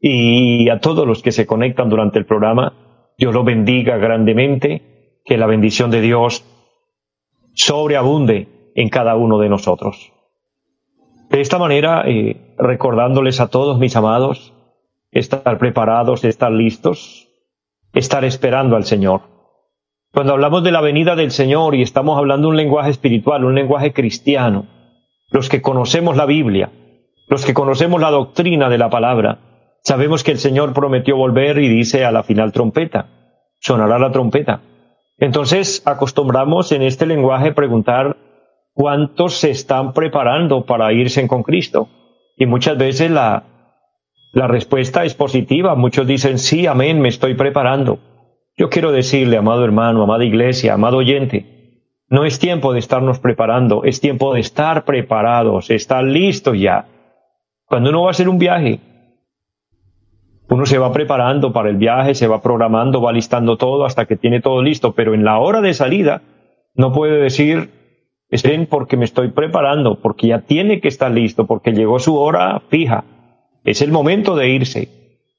y 0.00 0.68
a 0.68 0.80
todos 0.80 1.06
los 1.06 1.22
que 1.22 1.30
se 1.30 1.46
conectan 1.46 1.88
durante 1.88 2.18
el 2.18 2.26
programa. 2.26 2.72
Dios 3.16 3.32
lo 3.32 3.44
bendiga 3.44 3.96
grandemente, 3.98 5.20
que 5.24 5.38
la 5.38 5.46
bendición 5.46 5.92
de 5.92 6.00
Dios 6.00 6.44
sobreabunde 7.54 8.72
en 8.74 8.88
cada 8.88 9.14
uno 9.14 9.38
de 9.38 9.48
nosotros. 9.48 10.12
De 11.28 11.40
esta 11.40 11.60
manera, 11.60 12.02
eh, 12.04 12.56
recordándoles 12.58 13.38
a 13.38 13.48
todos 13.48 13.78
mis 13.78 13.94
amados, 13.94 14.52
estar 15.12 15.58
preparados, 15.58 16.24
estar 16.24 16.52
listos, 16.52 17.28
estar 17.92 18.24
esperando 18.24 18.76
al 18.76 18.84
Señor. 18.84 19.22
Cuando 20.12 20.32
hablamos 20.32 20.64
de 20.64 20.72
la 20.72 20.80
venida 20.80 21.16
del 21.16 21.30
Señor 21.30 21.74
y 21.74 21.82
estamos 21.82 22.18
hablando 22.18 22.48
un 22.48 22.56
lenguaje 22.56 22.90
espiritual, 22.90 23.44
un 23.44 23.54
lenguaje 23.54 23.92
cristiano, 23.92 24.66
los 25.30 25.48
que 25.48 25.62
conocemos 25.62 26.16
la 26.16 26.26
Biblia, 26.26 26.70
los 27.28 27.44
que 27.44 27.54
conocemos 27.54 28.00
la 28.00 28.10
doctrina 28.10 28.68
de 28.68 28.78
la 28.78 28.90
palabra, 28.90 29.38
sabemos 29.82 30.24
que 30.24 30.32
el 30.32 30.38
Señor 30.38 30.72
prometió 30.72 31.16
volver 31.16 31.58
y 31.58 31.68
dice 31.68 32.04
a 32.04 32.10
la 32.10 32.24
final 32.24 32.52
trompeta, 32.52 33.06
sonará 33.60 33.98
la 33.98 34.10
trompeta. 34.10 34.62
Entonces 35.18 35.82
acostumbramos 35.84 36.72
en 36.72 36.82
este 36.82 37.06
lenguaje 37.06 37.52
preguntar 37.52 38.16
cuántos 38.72 39.34
se 39.38 39.50
están 39.50 39.92
preparando 39.92 40.64
para 40.64 40.92
irse 40.92 41.26
con 41.28 41.42
Cristo. 41.42 41.88
Y 42.36 42.46
muchas 42.46 42.78
veces 42.78 43.10
la, 43.10 43.44
la 44.32 44.46
respuesta 44.46 45.04
es 45.04 45.14
positiva. 45.14 45.74
Muchos 45.74 46.06
dicen, 46.06 46.38
sí, 46.38 46.66
amén, 46.66 47.00
me 47.00 47.08
estoy 47.08 47.34
preparando. 47.34 47.98
Yo 48.56 48.68
quiero 48.68 48.92
decirle, 48.92 49.36
amado 49.36 49.64
hermano, 49.64 50.02
amada 50.02 50.24
iglesia, 50.24 50.74
amado 50.74 50.98
oyente, 50.98 51.60
no 52.08 52.24
es 52.24 52.38
tiempo 52.38 52.72
de 52.72 52.80
estarnos 52.80 53.18
preparando, 53.18 53.84
es 53.84 54.00
tiempo 54.00 54.34
de 54.34 54.40
estar 54.40 54.84
preparados, 54.84 55.70
estar 55.70 56.04
listos 56.04 56.58
ya. 56.58 56.86
Cuando 57.66 57.90
uno 57.90 58.02
va 58.02 58.08
a 58.08 58.10
hacer 58.10 58.28
un 58.28 58.38
viaje, 58.38 58.80
uno 60.48 60.66
se 60.66 60.78
va 60.78 60.92
preparando 60.92 61.52
para 61.52 61.70
el 61.70 61.76
viaje, 61.76 62.14
se 62.14 62.26
va 62.26 62.42
programando, 62.42 63.00
va 63.00 63.12
listando 63.12 63.56
todo 63.56 63.84
hasta 63.84 64.06
que 64.06 64.16
tiene 64.16 64.40
todo 64.40 64.60
listo, 64.62 64.92
pero 64.92 65.14
en 65.14 65.24
la 65.24 65.38
hora 65.38 65.60
de 65.60 65.72
salida 65.72 66.22
no 66.74 66.92
puede 66.92 67.22
decir, 67.22 67.70
estén 68.28 68.66
porque 68.66 68.96
me 68.96 69.04
estoy 69.04 69.28
preparando, 69.28 70.00
porque 70.00 70.26
ya 70.26 70.40
tiene 70.40 70.80
que 70.80 70.88
estar 70.88 71.12
listo, 71.12 71.46
porque 71.46 71.72
llegó 71.72 72.00
su 72.00 72.16
hora 72.18 72.60
fija. 72.68 73.04
Es 73.64 73.82
el 73.82 73.92
momento 73.92 74.36
de 74.36 74.48
irse. 74.48 74.88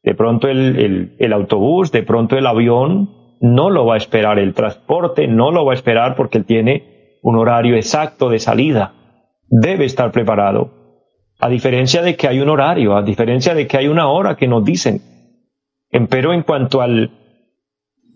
De 0.03 0.15
pronto 0.15 0.47
el, 0.47 1.15
el, 1.17 1.33
autobús, 1.33 1.91
de 1.91 2.03
pronto 2.03 2.37
el 2.37 2.47
avión 2.47 3.37
no 3.39 3.69
lo 3.69 3.85
va 3.85 3.95
a 3.95 3.97
esperar, 3.97 4.39
el 4.39 4.53
transporte 4.53 5.27
no 5.27 5.51
lo 5.51 5.65
va 5.65 5.73
a 5.73 5.75
esperar 5.75 6.15
porque 6.15 6.39
él 6.39 6.45
tiene 6.45 7.19
un 7.21 7.37
horario 7.37 7.75
exacto 7.75 8.29
de 8.29 8.39
salida. 8.39 8.93
Debe 9.47 9.85
estar 9.85 10.11
preparado. 10.11 10.71
A 11.39 11.49
diferencia 11.49 12.01
de 12.01 12.15
que 12.15 12.27
hay 12.27 12.39
un 12.39 12.49
horario, 12.49 12.95
a 12.95 13.03
diferencia 13.03 13.53
de 13.53 13.67
que 13.67 13.77
hay 13.77 13.87
una 13.87 14.09
hora 14.09 14.35
que 14.35 14.47
nos 14.47 14.63
dicen. 14.63 15.01
Pero 16.09 16.33
en 16.33 16.43
cuanto 16.43 16.81
al, 16.81 17.11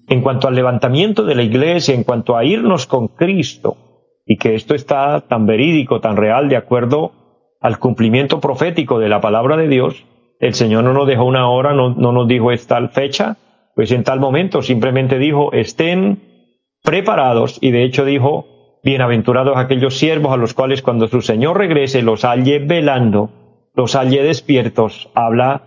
en 0.07 0.21
cuanto 0.21 0.47
al 0.47 0.55
levantamiento 0.55 1.23
de 1.23 1.35
la 1.35 1.43
iglesia, 1.43 1.93
en 1.93 2.03
cuanto 2.03 2.37
a 2.37 2.45
irnos 2.45 2.85
con 2.85 3.09
Cristo, 3.09 3.77
y 4.25 4.37
que 4.37 4.55
esto 4.55 4.73
está 4.73 5.21
tan 5.21 5.45
verídico, 5.45 5.99
tan 6.01 6.17
real, 6.17 6.49
de 6.49 6.55
acuerdo 6.55 7.24
al 7.65 7.79
cumplimiento 7.79 8.39
profético 8.39 8.99
de 8.99 9.09
la 9.09 9.21
palabra 9.21 9.57
de 9.57 9.67
Dios, 9.67 10.05
el 10.39 10.53
Señor 10.53 10.83
no 10.83 10.93
nos 10.93 11.07
dejó 11.07 11.25
una 11.25 11.49
hora, 11.49 11.73
no, 11.73 11.95
no 11.95 12.11
nos 12.11 12.27
dijo 12.27 12.51
es 12.51 12.67
tal 12.67 12.89
fecha, 12.89 13.37
pues 13.73 13.91
en 13.91 14.03
tal 14.03 14.19
momento 14.19 14.61
simplemente 14.61 15.17
dijo 15.17 15.51
estén 15.51 16.19
preparados 16.83 17.57
y 17.61 17.71
de 17.71 17.83
hecho 17.83 18.05
dijo 18.05 18.45
bienaventurados 18.83 19.57
aquellos 19.57 19.97
siervos 19.97 20.31
a 20.31 20.37
los 20.37 20.53
cuales 20.53 20.83
cuando 20.83 21.07
su 21.07 21.21
Señor 21.21 21.57
regrese 21.57 22.03
los 22.03 22.23
halle 22.23 22.59
velando, 22.59 23.31
los 23.73 23.95
halle 23.95 24.21
despiertos, 24.21 25.09
habla 25.15 25.63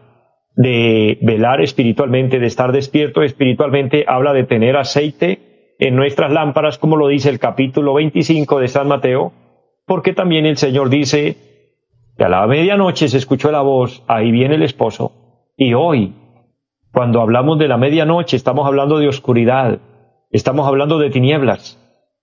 de 0.54 1.18
velar 1.20 1.60
espiritualmente, 1.60 2.38
de 2.38 2.46
estar 2.46 2.70
despierto 2.70 3.24
espiritualmente, 3.24 4.04
habla 4.06 4.34
de 4.34 4.44
tener 4.44 4.76
aceite 4.76 5.74
en 5.80 5.96
nuestras 5.96 6.30
lámparas, 6.30 6.78
como 6.78 6.96
lo 6.96 7.08
dice 7.08 7.28
el 7.28 7.40
capítulo 7.40 7.94
25 7.94 8.60
de 8.60 8.68
San 8.68 8.86
Mateo, 8.86 9.32
porque 9.84 10.12
también 10.12 10.46
el 10.46 10.58
Señor 10.58 10.90
dice 10.90 11.47
que 12.18 12.25
a 12.25 12.28
la 12.28 12.46
medianoche 12.48 13.06
se 13.06 13.16
escuchó 13.16 13.52
la 13.52 13.62
voz, 13.62 14.02
ahí 14.08 14.32
viene 14.32 14.56
el 14.56 14.64
esposo, 14.64 15.12
y 15.56 15.75
hoy, 15.75 16.14
cuando 16.92 17.20
hablamos 17.20 17.60
de 17.60 17.68
la 17.68 17.76
medianoche, 17.76 18.37
estamos 18.37 18.66
hablando 18.66 18.98
de 18.98 19.06
oscuridad, 19.06 19.78
estamos 20.32 20.66
hablando 20.66 20.98
de 20.98 21.10
tinieblas, 21.10 21.78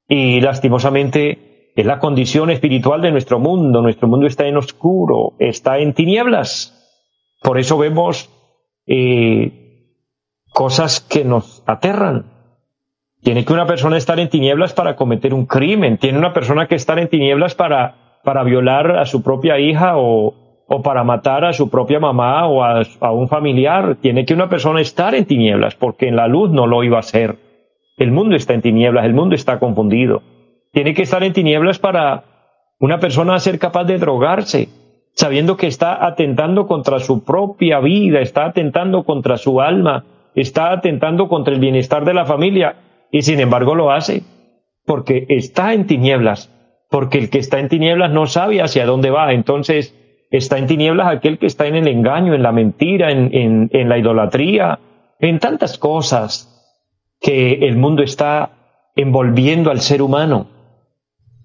y 0.10 0.42
lastimosamente 0.42 1.72
es 1.78 1.86
la 1.86 2.00
condición 2.00 2.50
espiritual 2.50 3.02
de 3.02 3.12
nuestro 3.12 3.40
mundo, 3.40 3.82
nuestro 3.82 4.10
mundo 4.10 4.28
está 4.28 4.46
en 4.46 4.58
oscuro, 4.58 5.34
está 5.40 5.80
en 5.80 5.94
tinieblas. 5.94 6.74
Por 7.42 7.58
eso 7.58 7.78
vemos 7.78 8.30
eh, 8.86 9.96
cosas 10.52 11.00
que 11.00 11.24
nos 11.24 11.64
aterran, 11.66 12.36
tiene 13.26 13.44
que 13.44 13.54
una 13.54 13.66
persona 13.66 13.98
estar 13.98 14.20
en 14.20 14.30
tinieblas 14.30 14.74
para 14.74 14.96
cometer 14.96 15.34
un 15.34 15.48
crimen. 15.48 15.98
Tiene 15.98 16.20
una 16.20 16.32
persona 16.32 16.68
que 16.68 16.76
estar 16.76 17.00
en 17.00 17.10
tinieblas 17.10 17.56
para, 17.56 18.05
para 18.26 18.44
violar 18.44 18.98
a 18.98 19.06
su 19.06 19.24
propia 19.24 19.58
hija 19.60 19.98
o, 19.98 20.34
o 20.68 20.82
para 20.82 21.06
matar 21.06 21.46
a 21.46 21.54
su 21.54 21.70
propia 21.70 22.02
mamá 22.02 22.46
o 22.48 22.62
a, 22.62 22.82
a, 23.00 23.12
un 23.14 23.30
familiar. 23.30 23.96
Tiene 24.02 24.26
que 24.26 24.34
una 24.34 24.50
persona 24.50 24.82
estar 24.82 25.16
en 25.16 25.24
tinieblas 25.24 25.76
porque 25.76 26.10
en 26.10 26.18
la 26.18 26.28
luz 26.28 26.52
no 26.52 26.68
lo 26.68 26.84
iba 26.84 26.98
a 26.98 27.00
hacer. 27.00 27.38
El 27.98 28.12
mundo 28.12 28.36
está 28.36 28.54
en 28.54 28.62
tinieblas, 28.62 29.06
el 29.06 29.14
mundo 29.14 29.36
está 29.36 29.60
confundido. 29.60 30.22
Tiene 30.74 30.94
que 30.94 31.04
estar 31.04 31.24
en 31.24 31.32
tinieblas 31.32 31.80
para 31.80 32.26
una 32.80 33.00
persona 33.00 33.40
ser 33.40 33.58
capaz 33.58 33.86
de 33.86 33.98
drogarse, 33.98 34.68
sabiendo 35.14 35.56
que 35.56 35.68
está 35.68 36.06
atentando 36.06 36.68
contra 36.68 37.00
su 37.00 37.24
propia 37.24 37.80
vida, 37.80 38.20
está 38.20 38.44
atentando 38.44 39.06
contra 39.06 39.38
su 39.38 39.62
alma, 39.62 40.04
está 40.36 40.74
atentando 40.74 41.30
contra 41.30 41.54
el 41.54 41.62
bienestar 41.62 42.04
de 42.04 42.14
la 42.14 42.26
familia 42.26 42.76
y 43.12 43.22
sin 43.22 43.40
embargo 43.40 43.76
lo 43.76 43.92
hace 43.92 44.24
porque 44.86 45.26
está 45.30 45.74
en 45.74 45.88
tinieblas, 45.88 46.52
porque 46.90 47.18
el 47.18 47.30
que 47.30 47.40
está 47.40 47.60
en 47.60 47.70
tinieblas 47.70 48.12
no 48.12 48.28
sabe 48.28 48.62
hacia 48.62 48.86
dónde 48.86 49.10
va, 49.10 49.34
entonces 49.34 49.96
está 50.32 50.58
en 50.58 50.68
tinieblas 50.68 51.08
aquel 51.08 51.38
que 51.38 51.48
está 51.48 51.68
en 51.68 51.76
el 51.76 51.88
engaño, 51.88 52.34
en 52.34 52.44
la 52.44 52.52
mentira, 52.52 53.12
en, 53.12 53.70
en, 53.72 53.90
la 53.90 53.98
idolatría, 53.98 54.80
en 55.20 55.40
tantas 55.40 55.78
cosas 55.78 56.52
que 57.20 57.68
el 57.68 57.78
mundo 57.78 58.04
está 58.04 58.52
envolviendo 58.96 59.72
al 59.72 59.82
ser 59.82 60.02
humano. 60.02 60.48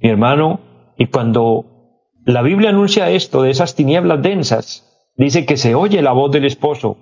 Mi 0.01 0.09
hermano, 0.09 0.61
y 0.97 1.07
cuando 1.07 1.65
la 2.25 2.43
Biblia 2.43 2.71
anuncia 2.71 3.11
esto 3.11 3.43
de 3.43 3.51
esas 3.51 3.75
tinieblas 3.75 4.23
densas, 4.23 5.13
dice 5.17 5.47
que 5.47 5.57
se 5.57 5.75
oye 5.75 6.03
la 6.03 6.13
voz 6.13 6.33
del 6.33 6.45
esposo, 6.45 6.97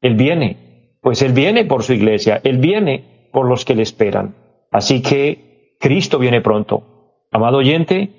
Él 0.00 0.14
viene, 0.14 0.98
pues 1.02 1.22
Él 1.22 1.32
viene 1.32 1.64
por 1.64 1.82
su 1.82 1.92
iglesia, 1.92 2.40
Él 2.44 2.58
viene 2.58 3.30
por 3.32 3.46
los 3.46 3.64
que 3.64 3.74
le 3.74 3.82
esperan. 3.82 4.34
Así 4.70 5.02
que 5.02 5.76
Cristo 5.80 6.18
viene 6.18 6.40
pronto. 6.40 6.97
Amado 7.30 7.58
oyente, 7.58 8.10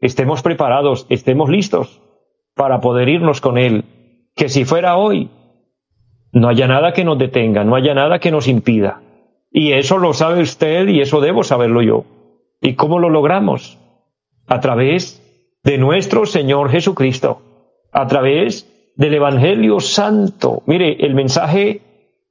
estemos 0.00 0.42
preparados, 0.42 1.06
estemos 1.08 1.48
listos 1.48 2.02
para 2.54 2.80
poder 2.80 3.08
irnos 3.08 3.40
con 3.40 3.56
Él. 3.56 3.84
Que 4.34 4.48
si 4.48 4.64
fuera 4.64 4.96
hoy, 4.96 5.30
no 6.32 6.48
haya 6.48 6.68
nada 6.68 6.92
que 6.92 7.04
nos 7.04 7.18
detenga, 7.18 7.64
no 7.64 7.74
haya 7.74 7.94
nada 7.94 8.18
que 8.18 8.30
nos 8.30 8.46
impida. 8.46 9.00
Y 9.50 9.72
eso 9.72 9.98
lo 9.98 10.12
sabe 10.12 10.42
usted 10.42 10.88
y 10.88 11.00
eso 11.00 11.20
debo 11.20 11.42
saberlo 11.42 11.82
yo. 11.82 12.04
¿Y 12.60 12.74
cómo 12.74 12.98
lo 12.98 13.08
logramos? 13.08 13.78
A 14.46 14.60
través 14.60 15.22
de 15.64 15.78
nuestro 15.78 16.26
Señor 16.26 16.70
Jesucristo, 16.70 17.42
a 17.92 18.06
través 18.06 18.92
del 18.96 19.14
Evangelio 19.14 19.80
Santo. 19.80 20.62
Mire, 20.66 21.04
el 21.06 21.14
mensaje 21.14 21.80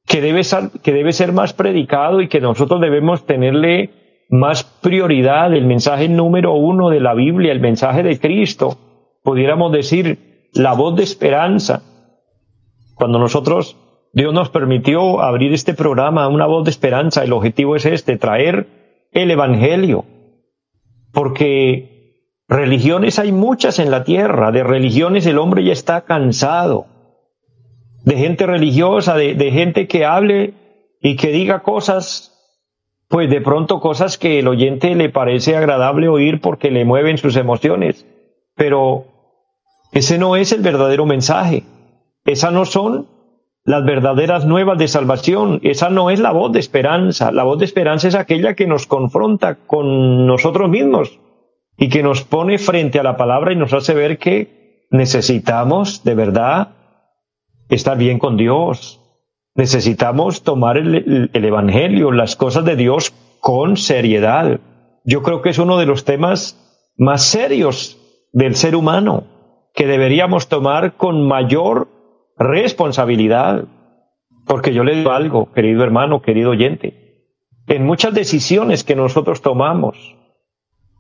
que 0.06 0.22
debe, 0.22 0.44
ser, 0.44 0.70
que 0.84 0.94
debe 0.94 1.14
ser 1.14 1.34
más 1.34 1.54
predicado 1.54 2.22
y 2.22 2.28
que 2.28 2.40
nosotros 2.40 2.80
debemos 2.80 3.26
tenerle 3.26 3.90
más 4.30 4.64
prioridad, 4.64 5.54
el 5.54 5.66
mensaje 5.66 6.10
número 6.10 6.54
uno 6.54 6.90
de 6.90 7.00
la 7.00 7.14
Biblia, 7.14 7.52
el 7.52 7.60
mensaje 7.60 8.04
de 8.04 8.20
Cristo, 8.20 8.78
pudiéramos 9.24 9.72
decir 9.72 10.50
la 10.54 10.74
voz 10.74 10.96
de 10.96 11.04
esperanza. 11.04 11.84
Cuando 12.96 13.20
nosotros, 13.20 13.78
Dios 14.14 14.34
nos 14.34 14.50
permitió 14.50 15.22
abrir 15.22 15.54
este 15.54 15.74
programa, 15.74 16.28
una 16.28 16.46
voz 16.46 16.66
de 16.66 16.72
esperanza, 16.72 17.24
el 17.24 17.34
objetivo 17.34 17.76
es 17.76 17.86
este, 17.86 18.18
traer 18.18 18.68
el 19.12 19.32
Evangelio, 19.32 20.06
porque 21.14 22.44
religiones 22.48 23.20
hay 23.20 23.32
muchas 23.32 23.80
en 23.80 23.92
la 23.92 24.04
tierra, 24.04 24.52
de 24.52 24.64
religiones 24.64 25.26
el 25.26 25.38
hombre 25.38 25.64
ya 25.64 25.74
está 25.74 26.02
cansado. 26.02 26.88
De 28.04 28.16
gente 28.16 28.46
religiosa, 28.46 29.16
de, 29.16 29.36
de 29.36 29.52
gente 29.52 29.88
que 29.88 30.06
hable 30.06 30.54
y 31.02 31.18
que 31.18 31.28
diga 31.30 31.62
cosas 31.62 32.37
pues 33.08 33.30
de 33.30 33.42
pronto 33.42 33.80
cosas 33.80 34.18
que 34.18 34.40
el 34.40 34.48
oyente 34.48 34.94
le 34.96 35.10
parece 35.10 35.56
agradable 35.56 36.08
oír 36.08 36.42
porque 36.42 36.72
le 36.72 36.86
mueven 36.86 37.18
sus 37.18 37.36
emociones. 37.36 38.06
Pero 38.56 39.06
ese 39.92 40.18
no 40.18 40.36
es 40.36 40.52
el 40.52 40.62
verdadero 40.62 41.06
mensaje. 41.06 41.64
Esas 42.26 42.52
no 42.52 42.66
son 42.66 43.08
las 43.64 43.86
verdaderas 43.86 44.46
nuevas 44.46 44.78
de 44.78 44.88
salvación. 44.88 45.60
Esa 45.64 45.90
no 45.90 46.10
es 46.10 46.20
la 46.20 46.32
voz 46.32 46.52
de 46.52 46.60
esperanza. 46.60 47.32
La 47.32 47.44
voz 47.44 47.60
de 47.60 47.66
esperanza 47.66 48.08
es 48.08 48.16
aquella 48.16 48.56
que 48.56 48.68
nos 48.68 48.88
confronta 48.88 49.56
con 49.56 50.28
nosotros 50.28 50.70
mismos 50.70 51.20
y 51.78 51.90
que 51.90 52.04
nos 52.04 52.24
pone 52.24 52.58
frente 52.58 53.00
a 53.00 53.04
la 53.04 53.18
palabra 53.18 53.54
y 53.54 53.56
nos 53.56 53.72
hace 53.74 53.94
ver 53.94 54.18
que 54.18 54.88
necesitamos 54.90 56.04
de 56.04 56.16
verdad 56.16 56.70
estar 57.70 57.98
bien 57.98 58.20
con 58.20 58.36
Dios. 58.36 59.00
Necesitamos 59.58 60.44
tomar 60.44 60.78
el, 60.78 61.32
Evangelio, 61.34 62.12
las 62.12 62.36
cosas 62.36 62.64
de 62.64 62.76
Dios 62.76 63.12
con 63.40 63.76
seriedad. 63.76 64.60
Yo 65.04 65.24
creo 65.24 65.42
que 65.42 65.50
es 65.50 65.58
uno 65.58 65.80
de 65.80 65.88
los 65.88 66.06
temas 66.06 66.94
más 66.96 67.24
serios 67.24 67.98
del 68.32 68.56
ser 68.56 68.76
humano 68.76 69.24
que 69.74 69.88
deberíamos 69.88 70.48
tomar 70.48 70.96
con 70.96 71.28
mayor 71.28 71.90
responsabilidad. 72.38 73.66
Porque 74.46 74.76
yo 74.76 74.84
le 74.84 74.94
digo 74.94 75.10
algo, 75.10 75.52
querido 75.52 75.84
hermano, 75.84 76.22
querido 76.22 76.52
oyente. 76.52 77.26
en 77.66 77.84
muchas 77.84 78.14
decisiones 78.14 78.84
que 78.84 78.96
nosotros 78.96 79.42
tomamos, 79.42 80.16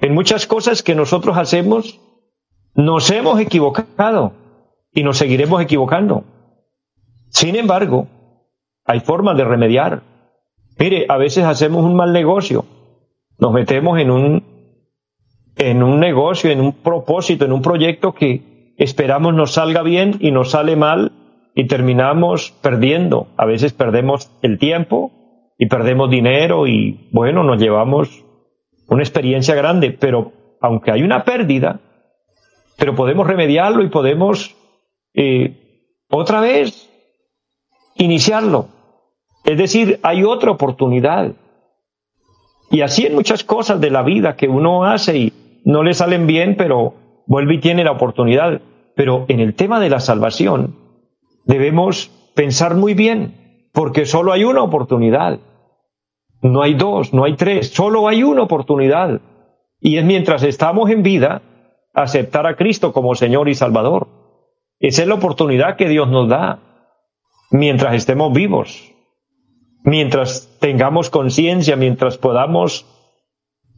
en 0.01 0.15
muchas 0.15 0.47
cosas 0.47 0.81
que 0.81 0.95
nosotros 0.95 1.37
hacemos, 1.37 2.01
nos 2.73 3.09
hemos 3.11 3.39
equivocado 3.39 4.33
y 4.91 5.03
nos 5.03 5.19
seguiremos 5.19 5.61
equivocando. 5.61 6.23
Sin 7.29 7.55
embargo, 7.55 8.07
hay 8.87 9.01
formas 9.01 9.37
de 9.37 9.43
remediar. 9.43 10.01
Mire, 10.79 11.05
a 11.09 11.17
veces 11.17 11.43
hacemos 11.43 11.83
un 11.83 11.95
mal 11.95 12.13
negocio, 12.13 12.65
nos 13.37 13.51
metemos 13.51 13.99
en 13.99 14.09
un, 14.09 14.43
en 15.57 15.83
un 15.83 15.99
negocio, 15.99 16.49
en 16.49 16.61
un 16.61 16.71
propósito, 16.71 17.45
en 17.45 17.51
un 17.51 17.61
proyecto 17.61 18.13
que 18.13 18.73
esperamos 18.77 19.33
nos 19.33 19.53
salga 19.53 19.83
bien 19.83 20.15
y 20.19 20.31
nos 20.31 20.51
sale 20.51 20.75
mal 20.75 21.11
y 21.53 21.65
terminamos 21.67 22.51
perdiendo. 22.61 23.27
A 23.37 23.45
veces 23.45 23.73
perdemos 23.73 24.31
el 24.41 24.57
tiempo 24.57 25.11
y 25.57 25.67
perdemos 25.67 26.09
dinero 26.09 26.67
y 26.67 27.09
bueno, 27.11 27.43
nos 27.43 27.59
llevamos 27.59 28.23
una 28.87 29.03
experiencia 29.03 29.55
grande, 29.55 29.91
pero 29.91 30.31
aunque 30.61 30.91
hay 30.91 31.03
una 31.03 31.25
pérdida, 31.25 31.81
pero 32.77 32.95
podemos 32.95 33.27
remediarlo 33.27 33.83
y 33.83 33.89
podemos 33.89 34.55
eh, 35.13 35.97
otra 36.09 36.39
vez 36.39 36.89
iniciarlo. 37.95 38.76
Es 39.47 39.57
decir, 39.57 39.99
hay 40.03 40.25
otra 40.25 40.51
oportunidad. 40.51 41.31
Y 42.69 42.81
así 42.81 43.05
en 43.05 43.15
muchas 43.15 43.45
cosas 43.45 43.79
de 43.79 43.89
la 43.89 44.03
vida 44.03 44.35
que 44.35 44.49
uno 44.49 44.83
hace 44.83 45.17
y 45.17 45.33
no 45.63 45.83
le 45.83 45.93
salen 45.93 46.27
bien, 46.27 46.55
pero 46.57 46.95
vuelve 47.27 47.55
y 47.55 47.59
tiene 47.61 47.85
la 47.85 47.91
oportunidad. 47.91 48.61
Pero 48.93 49.23
en 49.29 49.39
el 49.39 49.55
tema 49.55 49.79
de 49.79 49.89
la 49.89 50.01
salvación, 50.01 50.75
debemos 51.45 52.11
pensar 52.35 52.75
muy 52.75 52.93
bien, 52.93 53.69
porque 53.71 54.05
solo 54.05 54.33
hay 54.33 54.43
una 54.43 54.63
oportunidad. 54.63 55.39
No 56.41 56.61
hay 56.61 56.73
dos, 56.73 57.13
no 57.13 57.23
hay 57.23 57.37
tres, 57.37 57.69
solo 57.69 58.09
hay 58.09 58.23
una 58.23 58.43
oportunidad. 58.43 59.21
Y 59.79 59.95
es 59.95 60.03
mientras 60.03 60.43
estamos 60.43 60.89
en 60.89 61.03
vida, 61.03 61.41
aceptar 61.93 62.47
a 62.47 62.57
Cristo 62.57 62.91
como 62.91 63.15
Señor 63.15 63.47
y 63.47 63.55
Salvador. 63.55 64.09
Esa 64.81 65.03
es 65.03 65.07
la 65.07 65.15
oportunidad 65.15 65.77
que 65.77 65.87
Dios 65.87 66.09
nos 66.09 66.27
da 66.27 66.59
mientras 67.49 67.95
estemos 67.95 68.33
vivos, 68.33 68.91
mientras 69.83 70.57
tengamos 70.59 71.09
conciencia, 71.09 71.75
mientras 71.75 72.17
podamos 72.17 72.85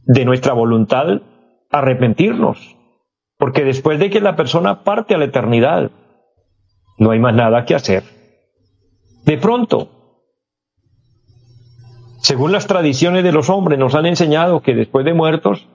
de 0.04 0.24
nuestra 0.24 0.52
voluntad 0.52 1.22
arrepentirnos. 1.70 2.76
Porque 3.38 3.64
después 3.64 3.98
de 3.98 4.10
que 4.10 4.20
la 4.20 4.36
persona 4.36 4.82
parte 4.82 5.14
a 5.14 5.18
la 5.18 5.24
eternidad, 5.24 5.90
no 6.98 7.10
hay 7.10 7.18
más 7.18 7.34
nada 7.34 7.64
que 7.64 7.74
hacer. 7.74 8.02
De 9.24 9.38
pronto, 9.38 9.88
según 12.18 12.52
las 12.52 12.66
tradiciones 12.66 13.24
de 13.24 13.32
los 13.32 13.48
hombres, 13.48 13.78
nos 13.78 13.94
han 13.94 14.06
enseñado 14.06 14.60
que 14.60 14.74
después 14.74 15.04
de 15.04 15.14
muertos, 15.14 15.68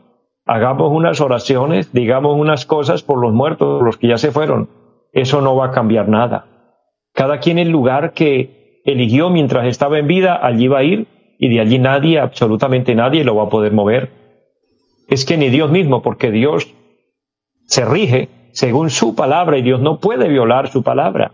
hagamos 0.46 0.92
unas 0.92 1.22
oraciones, 1.22 1.92
digamos 1.92 2.38
unas 2.38 2.66
cosas 2.66 3.02
por 3.02 3.20
los 3.20 3.34
muertos, 3.34 3.82
los 3.82 3.98
que 3.98 4.10
ya 4.10 4.18
se 4.18 4.32
fueron. 4.32 4.70
Eso 5.12 5.42
no 5.42 5.56
va 5.56 5.68
a 5.68 5.72
cambiar 5.72 6.08
nada. 6.08 6.46
Cada 7.14 7.40
quien 7.40 7.58
el 7.58 7.70
lugar 7.70 8.14
que 8.14 8.65
eligió 8.86 9.30
mientras 9.30 9.68
estaba 9.68 10.00
en 10.00 10.08
vida, 10.08 10.40
allí 10.42 10.68
va 10.68 10.80
a 10.80 10.84
ir 10.84 11.08
y 11.38 11.50
de 11.50 11.60
allí 11.60 11.80
nadie, 11.80 12.20
absolutamente 12.20 12.96
nadie, 12.96 13.26
lo 13.26 13.36
va 13.36 13.44
a 13.44 13.50
poder 13.50 13.74
mover. 13.74 14.12
Es 15.10 15.26
que 15.26 15.38
ni 15.38 15.50
Dios 15.50 15.70
mismo, 15.70 16.02
porque 16.02 16.32
Dios 16.32 16.74
se 17.66 17.84
rige 17.84 18.30
según 18.52 18.90
su 18.90 19.16
palabra 19.16 19.58
y 19.58 19.62
Dios 19.62 19.82
no 19.82 20.00
puede 20.00 20.30
violar 20.30 20.70
su 20.70 20.84
palabra. 20.84 21.32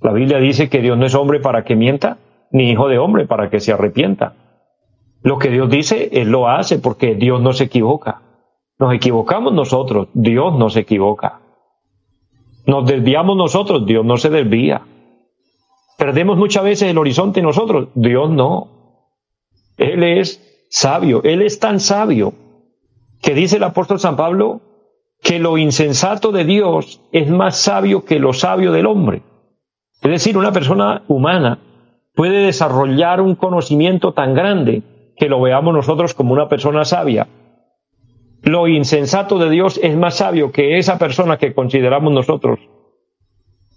La 0.00 0.12
Biblia 0.12 0.38
dice 0.38 0.70
que 0.70 0.80
Dios 0.80 0.96
no 0.96 1.04
es 1.04 1.14
hombre 1.14 1.40
para 1.40 1.64
que 1.64 1.76
mienta, 1.76 2.18
ni 2.50 2.70
hijo 2.70 2.88
de 2.88 2.98
hombre 2.98 3.26
para 3.26 3.50
que 3.50 3.60
se 3.60 3.72
arrepienta. 3.72 4.34
Lo 5.22 5.38
que 5.38 5.50
Dios 5.50 5.68
dice, 5.68 6.08
Él 6.12 6.30
lo 6.30 6.48
hace 6.48 6.78
porque 6.78 7.16
Dios 7.16 7.40
no 7.40 7.52
se 7.52 7.64
equivoca. 7.64 8.22
Nos 8.78 8.94
equivocamos 8.94 9.52
nosotros, 9.52 10.08
Dios 10.14 10.56
no 10.56 10.70
se 10.70 10.80
equivoca. 10.80 11.40
Nos 12.66 12.86
desviamos 12.86 13.36
nosotros, 13.36 13.86
Dios 13.86 14.04
no 14.04 14.16
se 14.16 14.30
desvía. 14.30 14.82
Perdemos 16.06 16.38
muchas 16.38 16.62
veces 16.62 16.88
el 16.88 16.98
horizonte 16.98 17.42
nosotros, 17.42 17.88
Dios 17.96 18.30
no. 18.30 18.68
Él 19.76 20.04
es 20.04 20.40
sabio, 20.70 21.20
Él 21.24 21.42
es 21.42 21.58
tan 21.58 21.80
sabio 21.80 22.32
que 23.20 23.34
dice 23.34 23.56
el 23.56 23.64
apóstol 23.64 23.98
San 23.98 24.14
Pablo 24.14 24.60
que 25.20 25.40
lo 25.40 25.58
insensato 25.58 26.30
de 26.30 26.44
Dios 26.44 27.00
es 27.10 27.28
más 27.28 27.56
sabio 27.56 28.04
que 28.04 28.20
lo 28.20 28.34
sabio 28.34 28.70
del 28.70 28.86
hombre. 28.86 29.22
Es 30.00 30.08
decir, 30.08 30.38
una 30.38 30.52
persona 30.52 31.02
humana 31.08 31.58
puede 32.14 32.46
desarrollar 32.46 33.20
un 33.20 33.34
conocimiento 33.34 34.12
tan 34.12 34.32
grande 34.32 34.84
que 35.16 35.28
lo 35.28 35.40
veamos 35.40 35.74
nosotros 35.74 36.14
como 36.14 36.34
una 36.34 36.48
persona 36.48 36.84
sabia. 36.84 37.26
Lo 38.42 38.68
insensato 38.68 39.40
de 39.40 39.50
Dios 39.50 39.80
es 39.82 39.96
más 39.96 40.18
sabio 40.18 40.52
que 40.52 40.78
esa 40.78 40.98
persona 40.98 41.36
que 41.36 41.52
consideramos 41.52 42.12
nosotros 42.12 42.60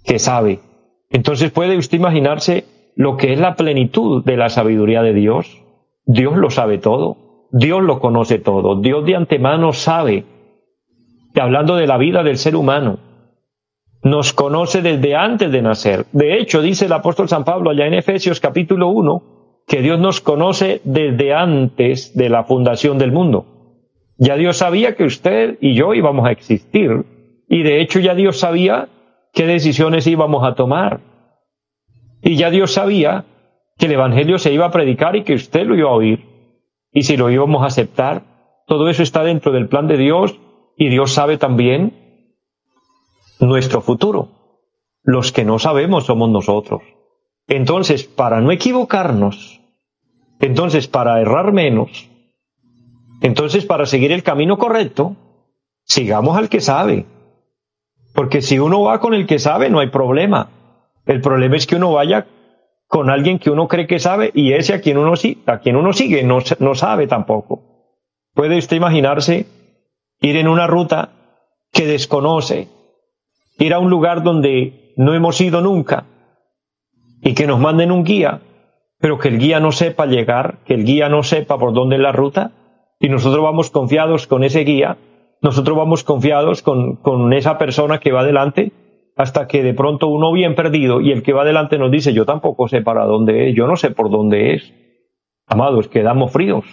que 0.06 0.20
sabe. 0.20 0.68
Entonces 1.10 1.52
puede 1.52 1.78
usted 1.78 1.98
imaginarse 1.98 2.65
lo 2.95 3.17
que 3.17 3.34
es 3.34 3.39
la 3.39 3.56
plenitud 3.56 4.24
de 4.24 4.38
la 4.38 4.50
sabiduría 4.50 5.02
de 5.02 5.13
Dios. 5.13 5.63
Dios 6.06 6.38
lo 6.38 6.50
sabe 6.50 6.78
todo. 6.78 7.48
Dios 7.52 7.82
lo 7.82 8.00
conoce 8.00 8.39
todo. 8.39 8.80
Dios 8.80 9.06
de 9.06 9.15
antemano 9.15 9.74
sabe 9.74 10.26
hablando 11.39 11.76
de 11.76 11.88
la 11.88 11.98
vida 11.98 12.24
del 12.24 12.38
ser 12.38 12.56
humano, 12.56 13.00
nos 14.04 14.34
conoce 14.34 14.82
desde 14.82 15.15
antes 15.15 15.52
de 15.52 15.62
nacer. 15.62 16.06
De 16.12 16.38
hecho, 16.38 16.62
dice 16.62 16.86
el 16.86 16.93
apóstol 16.93 17.28
San 17.28 17.43
Pablo 17.43 17.69
allá 17.69 17.86
en 17.86 17.93
Efesios 17.93 18.39
capítulo 18.39 18.88
1, 18.89 19.63
que 19.67 19.82
Dios 19.82 20.00
nos 20.00 20.22
conoce 20.22 20.82
desde 20.84 21.34
antes 21.34 22.15
de 22.15 22.30
la 22.30 22.43
fundación 22.43 22.98
del 22.98 23.12
mundo. 23.12 23.45
Ya 24.17 24.36
Dios 24.36 24.58
sabía 24.58 24.95
que 24.95 25.04
usted 25.04 25.58
y 25.62 25.76
yo 25.76 25.93
íbamos 25.93 26.26
a 26.26 26.32
existir 26.32 27.06
y 27.48 27.63
de 27.63 27.82
hecho 27.82 28.00
ya 28.00 28.15
Dios 28.15 28.39
sabía 28.39 28.89
qué 29.39 29.45
decisiones 29.45 30.06
íbamos 30.06 30.43
a 30.43 30.54
tomar. 30.54 30.99
Y 32.21 32.36
ya 32.36 32.49
Dios 32.49 32.73
sabía 32.73 33.23
que 33.78 33.86
el 33.86 33.93
Evangelio 33.93 34.38
se 34.38 34.52
iba 34.52 34.65
a 34.65 34.71
predicar 34.71 35.15
y 35.15 35.23
que 35.23 35.34
usted 35.34 35.65
lo 35.65 35.78
iba 35.78 35.89
a 35.89 35.93
oír 35.93 36.25
y 36.91 37.04
si 37.04 37.15
lo 37.15 37.30
íbamos 37.30 37.63
a 37.63 37.67
aceptar. 37.67 38.23
Todo 38.67 38.89
eso 38.89 39.02
está 39.02 39.23
dentro 39.23 39.54
del 39.54 39.69
plan 39.69 39.88
de 39.88 39.95
Dios 39.95 40.38
y 40.75 40.89
Dios 40.89 41.13
sabe 41.13 41.38
también 41.38 41.93
nuestro 43.39 43.80
futuro. 43.80 44.28
Los 45.04 45.32
que 45.32 45.45
no 45.45 45.58
sabemos 45.58 46.08
somos 46.08 46.30
nosotros. 46.30 46.82
Entonces, 47.47 48.04
para 48.04 48.41
no 48.41 48.52
equivocarnos, 48.52 49.62
entonces 50.41 50.89
para 50.89 51.21
errar 51.21 51.54
menos, 51.54 52.10
entonces 53.21 53.63
para 53.63 53.86
seguir 53.86 54.12
el 54.12 54.21
camino 54.21 54.58
correcto, 54.58 55.15
sigamos 55.86 56.38
al 56.38 56.49
que 56.49 56.60
sabe. 56.60 57.06
Porque 58.19 58.41
si 58.41 58.60
uno 58.60 58.82
va 58.82 58.99
con 58.99 59.13
el 59.13 59.25
que 59.25 59.39
sabe, 59.39 59.69
no 59.69 59.79
hay 59.79 59.88
problema. 59.88 60.49
El 61.05 61.21
problema 61.21 61.55
es 61.55 61.65
que 61.65 61.77
uno 61.77 61.93
vaya 61.93 62.27
con 62.86 63.10
alguien 63.10 63.39
que 63.39 63.49
uno 63.49 63.69
cree 63.69 63.88
que 63.88 63.97
sabe 63.97 64.29
y 64.34 64.51
ese 64.51 64.73
a 64.73 64.82
quien 64.82 64.97
uno, 64.97 65.15
sigue 65.15 66.23
no, 66.23 66.39
no 66.60 66.75
sabe 66.75 67.08
tampoco. 67.08 67.63
¿Puede 68.34 68.58
usted 68.58 68.75
imaginarse 68.75 69.45
ir 70.19 70.36
en 70.36 70.49
una 70.49 70.67
ruta 70.67 71.12
que 71.71 71.88
desconoce, 71.88 72.67
ir 73.58 73.73
a 73.73 73.79
un 73.79 73.89
lugar 73.89 74.21
donde 74.21 74.91
no 74.97 75.13
hemos 75.13 75.39
ido 75.39 75.62
nunca 75.62 76.03
y 77.21 77.36
que 77.36 77.47
nos 77.47 77.62
manden 77.62 77.89
un 77.89 78.03
guía, 78.03 78.41
pero 78.99 79.17
que 79.17 79.29
el 79.29 79.39
guía 79.39 79.62
no 79.62 79.71
sepa 79.71 80.08
llegar, 80.08 80.58
que 80.65 80.73
el 80.73 80.84
guía 80.84 81.08
no 81.08 81.23
sepa 81.23 81.58
por 81.58 81.71
dónde 81.71 81.95
es 81.95 82.01
la 82.01 82.12
ruta, 82.12 82.51
y 82.99 83.08
nosotros 83.08 83.41
vamos 83.41 83.69
confiados 83.69 84.27
con 84.27 84.43
ese 84.43 84.65
guía, 84.65 84.97
nosotros 85.41 85.78
vamos 85.78 86.04
confiados 86.04 86.62
con, 86.62 86.97
con 86.97 87.34
esa 87.34 87.58
persona 87.58 87.99
que 87.99 88.12
va 88.12 88.21
adelante, 88.21 88.71
hasta 89.15 89.47
que 89.47 89.63
de 89.63 89.73
pronto 89.73 90.08
uno 90.08 90.32
bien 90.32 90.56
perdido 90.56 91.02
y 91.02 91.12
el 91.12 91.23
que 91.23 91.34
va 91.34 91.41
adelante 91.41 91.78
nos 91.78 91.91
dice, 91.91 92.13
yo 92.13 92.25
tampoco 92.25 92.69
sé 92.69 92.82
para 92.82 93.06
dónde 93.06 93.49
es, 93.49 93.56
yo 93.56 93.67
no 93.67 93.75
sé 93.75 93.91
por 93.91 94.10
dónde 94.10 94.54
es. 94.54 94.73
Amados, 95.45 95.89
quedamos 95.89 96.32
fríos. 96.32 96.63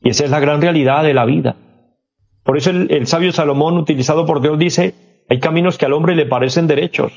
Y 0.00 0.10
esa 0.10 0.24
es 0.26 0.30
la 0.30 0.38
gran 0.38 0.60
realidad 0.60 1.02
de 1.02 1.12
la 1.14 1.24
vida. 1.24 1.56
Por 2.44 2.56
eso 2.56 2.70
el, 2.70 3.06
sabio 3.06 3.32
Salomón, 3.32 3.78
utilizado 3.78 4.26
por 4.26 4.42
Dios, 4.42 4.58
dice, 4.58 4.94
hay 5.28 5.40
caminos 5.40 5.78
que 5.78 5.86
al 5.86 5.94
hombre 5.94 6.14
le 6.14 6.26
parecen 6.26 6.66
derechos. 6.66 7.12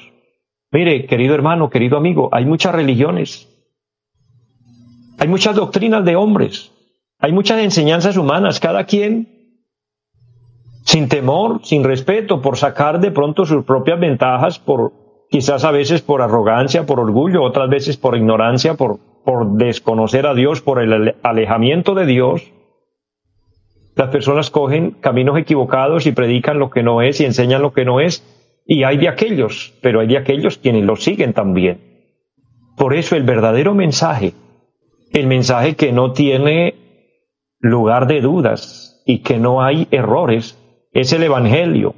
Mire, 0.72 1.06
querido 1.06 1.36
hermano, 1.36 1.70
querido 1.70 1.98
amigo, 1.98 2.30
hay 2.32 2.46
muchas 2.46 2.74
religiones, 2.74 3.48
hay 5.20 5.28
muchas 5.28 5.56
doctrinas 5.56 6.04
de 6.06 6.16
hombres, 6.16 6.72
hay 7.20 7.34
muchas 7.34 7.60
enseñanzas 7.60 8.18
humanas, 8.18 8.60
cada 8.60 8.86
quien 8.86 9.37
sin 10.88 11.08
temor, 11.08 11.60
sin 11.64 11.84
respeto, 11.84 12.42
por 12.42 12.58
sacar 12.58 13.00
de 13.00 13.12
pronto 13.12 13.46
sus 13.46 13.64
propias 13.64 14.00
ventajas, 14.00 14.58
por 14.58 14.94
quizás 15.30 15.64
a 15.64 15.72
veces 15.72 16.02
por 16.02 16.22
arrogancia, 16.22 16.86
por 16.86 17.00
orgullo, 17.00 17.44
otras 17.44 17.70
veces 17.70 17.98
por 17.98 18.18
ignorancia, 18.18 18.74
por, 18.74 19.00
por 19.24 19.58
desconocer 19.58 20.26
a 20.26 20.34
Dios, 20.34 20.62
por 20.62 20.82
el 20.82 21.16
alejamiento 21.22 21.94
de 21.94 22.06
Dios, 22.06 22.52
las 23.96 24.10
personas 24.10 24.50
cogen 24.50 24.92
caminos 24.92 25.38
equivocados 25.38 26.08
y 26.08 26.12
predican 26.12 26.58
lo 26.58 26.70
que 26.70 26.84
no 26.84 27.02
es 27.02 27.22
y 27.22 27.26
enseñan 27.26 27.62
lo 27.62 27.74
que 27.74 27.86
no 27.86 28.00
es. 28.00 28.24
Y 28.66 28.84
hay 28.84 28.98
de 28.98 29.10
aquellos, 29.10 29.74
pero 29.82 30.00
hay 30.00 30.08
de 30.08 30.18
aquellos 30.18 30.58
quienes 30.58 30.86
lo 30.86 30.96
siguen 30.96 31.34
también. 31.34 31.80
Por 32.76 32.96
eso 32.96 33.16
el 33.16 33.24
verdadero 33.24 33.74
mensaje 33.74 34.34
el 35.14 35.28
mensaje 35.28 35.76
que 35.76 35.92
no 35.92 36.12
tiene 36.12 36.76
lugar 37.60 38.08
de 38.08 38.22
dudas 38.22 39.02
y 39.06 39.20
que 39.20 39.38
no 39.38 39.62
hay 39.62 39.88
errores, 39.92 40.58
es 40.98 41.14
el 41.14 41.22
Evangelio. 41.22 41.94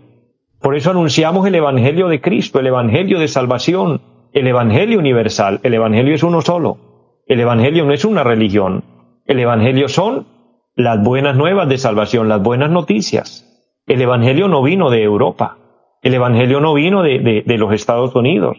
Por 0.59 0.75
eso 0.75 0.91
anunciamos 0.91 1.47
el 1.47 1.55
Evangelio 1.55 2.09
de 2.09 2.19
Cristo, 2.19 2.59
el 2.59 2.67
Evangelio 2.67 3.17
de 3.17 3.29
salvación, 3.29 4.01
el 4.33 4.45
Evangelio 4.45 4.99
universal. 4.99 5.61
El 5.63 5.73
Evangelio 5.73 6.13
es 6.13 6.21
uno 6.21 6.41
solo. 6.41 6.77
El 7.25 7.39
Evangelio 7.39 7.85
no 7.85 7.93
es 7.93 8.03
una 8.03 8.25
religión. 8.25 8.83
El 9.25 9.39
Evangelio 9.39 9.87
son 9.87 10.27
las 10.75 11.01
buenas 11.01 11.37
nuevas 11.37 11.69
de 11.69 11.77
salvación, 11.77 12.27
las 12.27 12.43
buenas 12.43 12.71
noticias. 12.71 13.45
El 13.87 14.01
Evangelio 14.01 14.49
no 14.49 14.61
vino 14.61 14.89
de 14.89 15.01
Europa. 15.01 15.57
El 16.01 16.13
Evangelio 16.13 16.59
no 16.59 16.73
vino 16.73 17.01
de, 17.01 17.43
los 17.57 17.73
Estados 17.73 18.13
Unidos. 18.15 18.57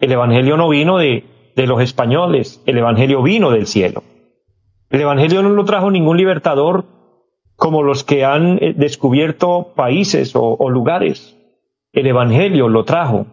El 0.00 0.10
Evangelio 0.10 0.56
no 0.56 0.68
vino 0.68 0.98
de, 0.98 1.22
los 1.54 1.80
españoles. 1.80 2.60
El 2.66 2.78
Evangelio 2.78 3.22
vino 3.22 3.52
del 3.52 3.68
cielo. 3.68 4.02
El 4.90 5.00
Evangelio 5.00 5.42
no 5.42 5.50
lo 5.50 5.64
trajo 5.64 5.92
ningún 5.92 6.16
libertador 6.16 6.95
como 7.56 7.82
los 7.82 8.04
que 8.04 8.24
han 8.24 8.58
eh, 8.62 8.74
descubierto 8.76 9.72
países 9.74 10.32
o, 10.34 10.70
lugares. 10.70 11.36
El 11.92 12.06
Evangelio 12.06 12.68
lo 12.68 12.84
trajo 12.84 13.26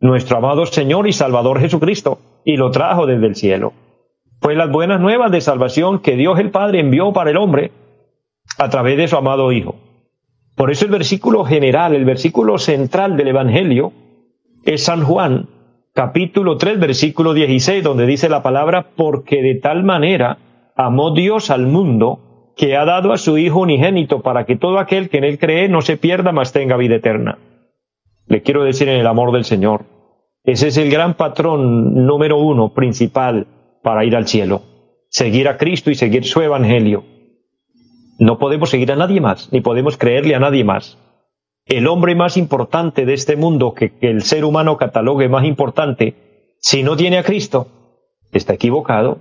nuestro 0.00 0.38
amado 0.38 0.66
Señor 0.66 1.08
y 1.08 1.12
Salvador 1.12 1.60
Jesucristo 1.60 2.18
y 2.44 2.56
lo 2.56 2.70
trajo 2.70 3.06
desde 3.06 3.26
el 3.26 3.36
cielo. 3.36 3.72
Fue 4.40 4.54
las 4.54 4.70
buenas 4.70 5.00
nuevas 5.00 5.30
de 5.32 5.40
salvación 5.40 6.00
que 6.00 6.16
Dios 6.16 6.38
el 6.38 6.50
Padre 6.50 6.80
envió 6.80 7.12
para 7.12 7.30
el 7.30 7.36
hombre 7.36 7.72
a 8.58 8.68
través 8.68 8.96
de 8.96 9.08
su 9.08 9.16
amado 9.16 9.50
Hijo. 9.52 9.76
Por 10.56 10.70
eso 10.72 10.84
el 10.84 10.90
versículo 10.90 11.44
general, 11.44 11.94
el 11.94 12.04
versículo 12.04 12.58
central 12.58 13.16
del 13.16 13.28
Evangelio 13.28 13.92
es 14.64 14.84
San 14.84 15.04
Juan, 15.04 15.48
capítulo 15.94 16.56
3, 16.56 16.80
versículo 16.80 17.34
16, 17.34 17.82
donde 17.84 18.06
dice 18.06 18.28
la 18.28 18.42
palabra, 18.42 18.90
porque 18.96 19.42
de 19.42 19.54
tal 19.56 19.84
manera 19.84 20.38
amó 20.76 21.12
Dios 21.12 21.50
al 21.50 21.66
mundo 21.66 22.27
que 22.58 22.76
ha 22.76 22.84
dado 22.84 23.12
a 23.12 23.18
su 23.18 23.38
Hijo 23.38 23.60
unigénito 23.60 24.20
para 24.20 24.44
que 24.44 24.56
todo 24.56 24.80
aquel 24.80 25.08
que 25.08 25.18
en 25.18 25.24
él 25.24 25.38
cree 25.38 25.68
no 25.68 25.80
se 25.80 25.96
pierda, 25.96 26.32
mas 26.32 26.52
tenga 26.52 26.76
vida 26.76 26.96
eterna. 26.96 27.38
Le 28.26 28.42
quiero 28.42 28.64
decir 28.64 28.88
en 28.88 28.98
el 28.98 29.06
amor 29.06 29.32
del 29.32 29.44
Señor, 29.44 29.86
ese 30.42 30.68
es 30.68 30.76
el 30.76 30.90
gran 30.90 31.14
patrón 31.14 32.04
número 32.04 32.38
uno, 32.38 32.74
principal, 32.74 33.46
para 33.82 34.04
ir 34.04 34.16
al 34.16 34.26
cielo. 34.26 34.62
Seguir 35.08 35.48
a 35.48 35.56
Cristo 35.56 35.90
y 35.92 35.94
seguir 35.94 36.24
su 36.24 36.42
Evangelio. 36.42 37.04
No 38.18 38.38
podemos 38.38 38.70
seguir 38.70 38.90
a 38.90 38.96
nadie 38.96 39.20
más, 39.20 39.52
ni 39.52 39.60
podemos 39.60 39.96
creerle 39.96 40.34
a 40.34 40.40
nadie 40.40 40.64
más. 40.64 40.98
El 41.64 41.86
hombre 41.86 42.16
más 42.16 42.36
importante 42.36 43.06
de 43.06 43.14
este 43.14 43.36
mundo 43.36 43.72
que, 43.72 43.92
el 44.00 44.22
ser 44.22 44.44
humano 44.44 44.78
catalogue 44.78 45.28
más 45.28 45.44
importante, 45.44 46.56
si 46.58 46.82
no 46.82 46.96
tiene 46.96 47.18
a 47.18 47.22
Cristo, 47.22 47.68
está 48.32 48.54
equivocado. 48.54 49.18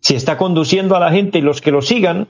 Si 0.00 0.16
está 0.16 0.36
conduciendo 0.36 0.96
a 0.96 1.00
la 1.00 1.12
gente 1.12 1.38
y 1.38 1.42
los 1.42 1.60
que 1.60 1.70
lo 1.70 1.82
sigan, 1.82 2.26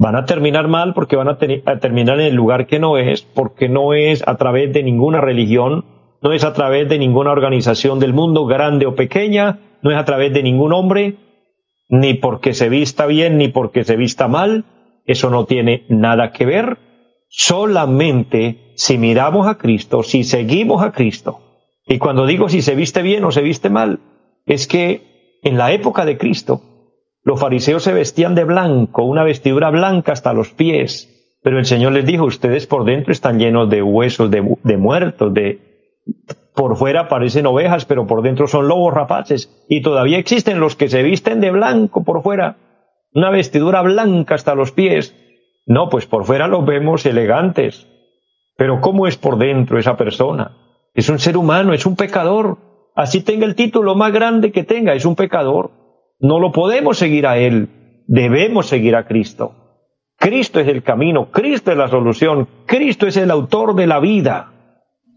van 0.00 0.16
a 0.16 0.24
terminar 0.24 0.66
mal 0.66 0.94
porque 0.94 1.14
van 1.14 1.28
a, 1.28 1.36
terminar 1.36 2.18
en 2.20 2.26
el 2.26 2.34
lugar 2.34 2.66
que 2.66 2.78
no 2.78 2.96
es, 2.96 3.20
porque 3.20 3.68
no 3.68 3.92
es 3.92 4.26
a 4.26 4.38
través 4.38 4.72
de 4.72 4.82
ninguna 4.82 5.20
religión, 5.20 5.84
no 6.22 6.32
es 6.32 6.42
a 6.42 6.54
través 6.54 6.88
de 6.88 6.98
ninguna 6.98 7.32
organización 7.32 7.98
del 7.98 8.14
mundo, 8.14 8.46
grande 8.46 8.86
o 8.86 8.94
pequeña, 8.94 9.58
no 9.82 9.90
es 9.90 9.98
a 9.98 10.06
través 10.06 10.32
de 10.32 10.42
ningún 10.42 10.72
hombre, 10.72 11.16
ni 11.90 12.14
porque 12.14 12.54
se 12.54 12.70
vista 12.70 13.04
bien, 13.04 13.36
ni 13.36 13.48
porque 13.48 13.84
se 13.84 13.96
vista 13.96 14.26
mal, 14.26 14.64
eso 15.04 15.28
no 15.28 15.44
tiene 15.44 15.84
nada 15.90 16.32
que 16.32 16.46
ver, 16.46 16.78
solamente 17.28 18.72
si 18.76 18.96
miramos 18.96 19.46
a 19.48 19.58
Cristo, 19.58 20.02
si 20.02 20.24
seguimos 20.24 20.82
a 20.82 20.92
Cristo. 20.92 21.40
Y 21.86 21.98
cuando 21.98 22.24
digo 22.24 22.48
si 22.48 22.62
se 22.62 22.74
viste 22.74 23.02
bien 23.02 23.22
o 23.24 23.32
se 23.32 23.42
viste 23.42 23.68
mal, 23.68 24.00
es 24.46 24.66
que 24.66 25.38
en 25.42 25.58
la 25.58 25.72
época 25.72 26.06
de 26.06 26.16
Cristo, 26.16 26.62
los 27.22 27.38
fariseos 27.38 27.82
se 27.82 27.92
vestían 27.92 28.34
de 28.34 28.44
blanco, 28.44 29.04
una 29.04 29.24
vestidura 29.24 29.70
blanca 29.70 30.12
hasta 30.12 30.32
los 30.32 30.50
pies, 30.54 31.38
pero 31.42 31.58
el 31.58 31.64
Señor 31.64 31.92
les 31.92 32.06
dijo, 32.06 32.24
ustedes 32.24 32.66
por 32.66 32.84
dentro 32.84 33.12
están 33.12 33.38
llenos 33.38 33.68
de 33.70 33.82
huesos 33.82 34.30
de, 34.30 34.76
muertos, 34.76 35.32
de, 35.32 35.58
por 36.54 36.76
fuera 36.76 37.08
parecen 37.08 37.46
ovejas, 37.46 37.84
pero 37.84 38.06
por 38.06 38.22
dentro 38.22 38.46
son 38.46 38.68
lobos 38.68 38.92
rapaces. 38.92 39.64
Y 39.68 39.80
todavía 39.80 40.18
existen 40.18 40.60
los 40.60 40.76
que 40.76 40.88
se 40.88 41.02
visten 41.02 41.40
de 41.40 41.50
blanco 41.50 42.04
por 42.04 42.22
fuera, 42.22 42.56
una 43.14 43.30
vestidura 43.30 43.80
blanca 43.82 44.34
hasta 44.34 44.54
los 44.54 44.72
pies. 44.72 45.14
No, 45.66 45.88
pues 45.88 46.06
por 46.06 46.24
fuera 46.24 46.48
los 46.48 46.64
vemos 46.66 47.06
elegantes. 47.06 47.86
Pero 48.56 48.80
¿cómo 48.80 49.06
es 49.06 49.16
por 49.16 49.38
dentro 49.38 49.78
esa 49.78 49.96
persona? 49.96 50.56
Es 50.94 51.08
un 51.08 51.18
ser 51.18 51.36
humano, 51.36 51.72
es 51.72 51.86
un 51.86 51.96
pecador. 51.96 52.58
Así 52.94 53.22
tenga 53.22 53.46
el 53.46 53.54
título 53.54 53.94
más 53.94 54.12
grande 54.12 54.52
que 54.52 54.64
tenga, 54.64 54.94
es 54.94 55.06
un 55.06 55.16
pecador. 55.16 55.70
No 56.20 56.38
lo 56.38 56.52
podemos 56.52 56.98
seguir 56.98 57.26
a 57.26 57.38
Él, 57.38 57.68
debemos 58.06 58.66
seguir 58.66 58.94
a 58.94 59.06
Cristo. 59.06 59.54
Cristo 60.16 60.60
es 60.60 60.68
el 60.68 60.82
camino, 60.82 61.30
Cristo 61.30 61.72
es 61.72 61.78
la 61.78 61.88
solución, 61.88 62.46
Cristo 62.66 63.06
es 63.06 63.16
el 63.16 63.30
autor 63.30 63.74
de 63.74 63.86
la 63.86 64.00
vida. 64.00 64.52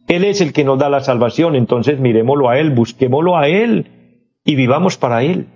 Él 0.07 0.23
es 0.23 0.39
el 0.39 0.53
que 0.53 0.63
nos 0.63 0.79
da 0.79 0.89
la 0.89 1.01
salvación, 1.01 1.55
entonces 1.55 1.99
miremoslo 1.99 2.49
a 2.49 2.57
Él, 2.57 2.71
busquémoslo 2.71 3.37
a 3.37 3.49
Él 3.49 4.31
y 4.45 4.55
vivamos 4.55 4.97
para 4.97 5.23
Él. 5.23 5.47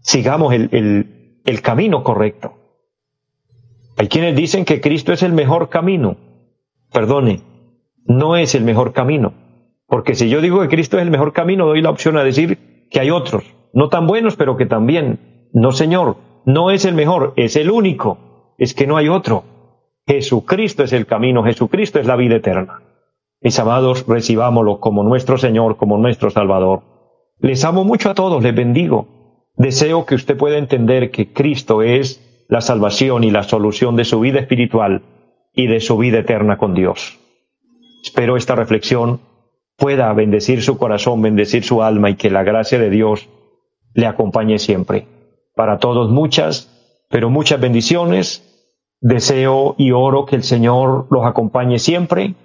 Sigamos 0.00 0.52
el, 0.52 1.40
el 1.44 1.62
camino 1.62 2.02
correcto. 2.02 2.54
Hay 3.96 4.08
quienes 4.08 4.36
dicen 4.36 4.64
que 4.64 4.80
Cristo 4.80 5.12
es 5.12 5.22
el 5.22 5.32
mejor 5.32 5.68
camino. 5.68 6.16
Perdone, 6.92 7.40
no 8.04 8.36
es 8.36 8.54
el 8.54 8.64
mejor 8.64 8.92
camino. 8.92 9.34
Porque 9.86 10.14
si 10.14 10.28
yo 10.28 10.40
digo 10.40 10.60
que 10.60 10.68
Cristo 10.68 10.96
es 10.98 11.02
el 11.02 11.10
mejor 11.10 11.32
camino, 11.32 11.66
doy 11.66 11.82
la 11.82 11.90
opción 11.90 12.16
a 12.16 12.24
decir 12.24 12.88
que 12.90 13.00
hay 13.00 13.10
otros, 13.10 13.44
no 13.72 13.88
tan 13.88 14.06
buenos, 14.06 14.36
pero 14.36 14.56
que 14.56 14.66
también. 14.66 15.48
No, 15.52 15.72
Señor, 15.72 16.16
no 16.44 16.70
es 16.70 16.84
el 16.84 16.94
mejor, 16.94 17.32
es 17.36 17.56
el 17.56 17.70
único. 17.70 18.54
Es 18.58 18.74
que 18.74 18.86
no 18.86 18.96
hay 18.96 19.08
otro. 19.08 19.44
Jesucristo 20.06 20.82
es 20.82 20.92
el 20.92 21.06
camino, 21.06 21.44
Jesucristo 21.44 22.00
es 22.00 22.06
la 22.06 22.16
vida 22.16 22.36
eterna. 22.36 22.82
Mis 23.40 23.58
amados, 23.58 24.06
recibámoslo 24.06 24.80
como 24.80 25.02
nuestro 25.02 25.38
Señor, 25.38 25.76
como 25.76 25.98
nuestro 25.98 26.30
Salvador. 26.30 26.82
Les 27.38 27.64
amo 27.64 27.84
mucho 27.84 28.10
a 28.10 28.14
todos, 28.14 28.42
les 28.42 28.54
bendigo. 28.54 29.48
Deseo 29.56 30.06
que 30.06 30.14
usted 30.14 30.36
pueda 30.36 30.58
entender 30.58 31.10
que 31.10 31.32
Cristo 31.32 31.82
es 31.82 32.46
la 32.48 32.60
salvación 32.60 33.24
y 33.24 33.30
la 33.30 33.42
solución 33.42 33.96
de 33.96 34.04
su 34.04 34.20
vida 34.20 34.40
espiritual 34.40 35.02
y 35.54 35.66
de 35.66 35.80
su 35.80 35.98
vida 35.98 36.18
eterna 36.18 36.56
con 36.56 36.74
Dios. 36.74 37.18
Espero 38.02 38.36
esta 38.36 38.54
reflexión 38.54 39.20
pueda 39.76 40.12
bendecir 40.12 40.62
su 40.62 40.78
corazón, 40.78 41.22
bendecir 41.22 41.64
su 41.64 41.82
alma 41.82 42.10
y 42.10 42.16
que 42.16 42.30
la 42.30 42.42
gracia 42.42 42.78
de 42.78 42.90
Dios 42.90 43.28
le 43.94 44.06
acompañe 44.06 44.58
siempre. 44.58 45.06
Para 45.54 45.78
todos 45.78 46.10
muchas, 46.10 47.04
pero 47.08 47.30
muchas 47.30 47.60
bendiciones. 47.60 48.48
Deseo 49.00 49.74
y 49.78 49.90
oro 49.90 50.26
que 50.26 50.36
el 50.36 50.44
Señor 50.44 51.08
los 51.10 51.26
acompañe 51.26 51.80
siempre 51.80 52.36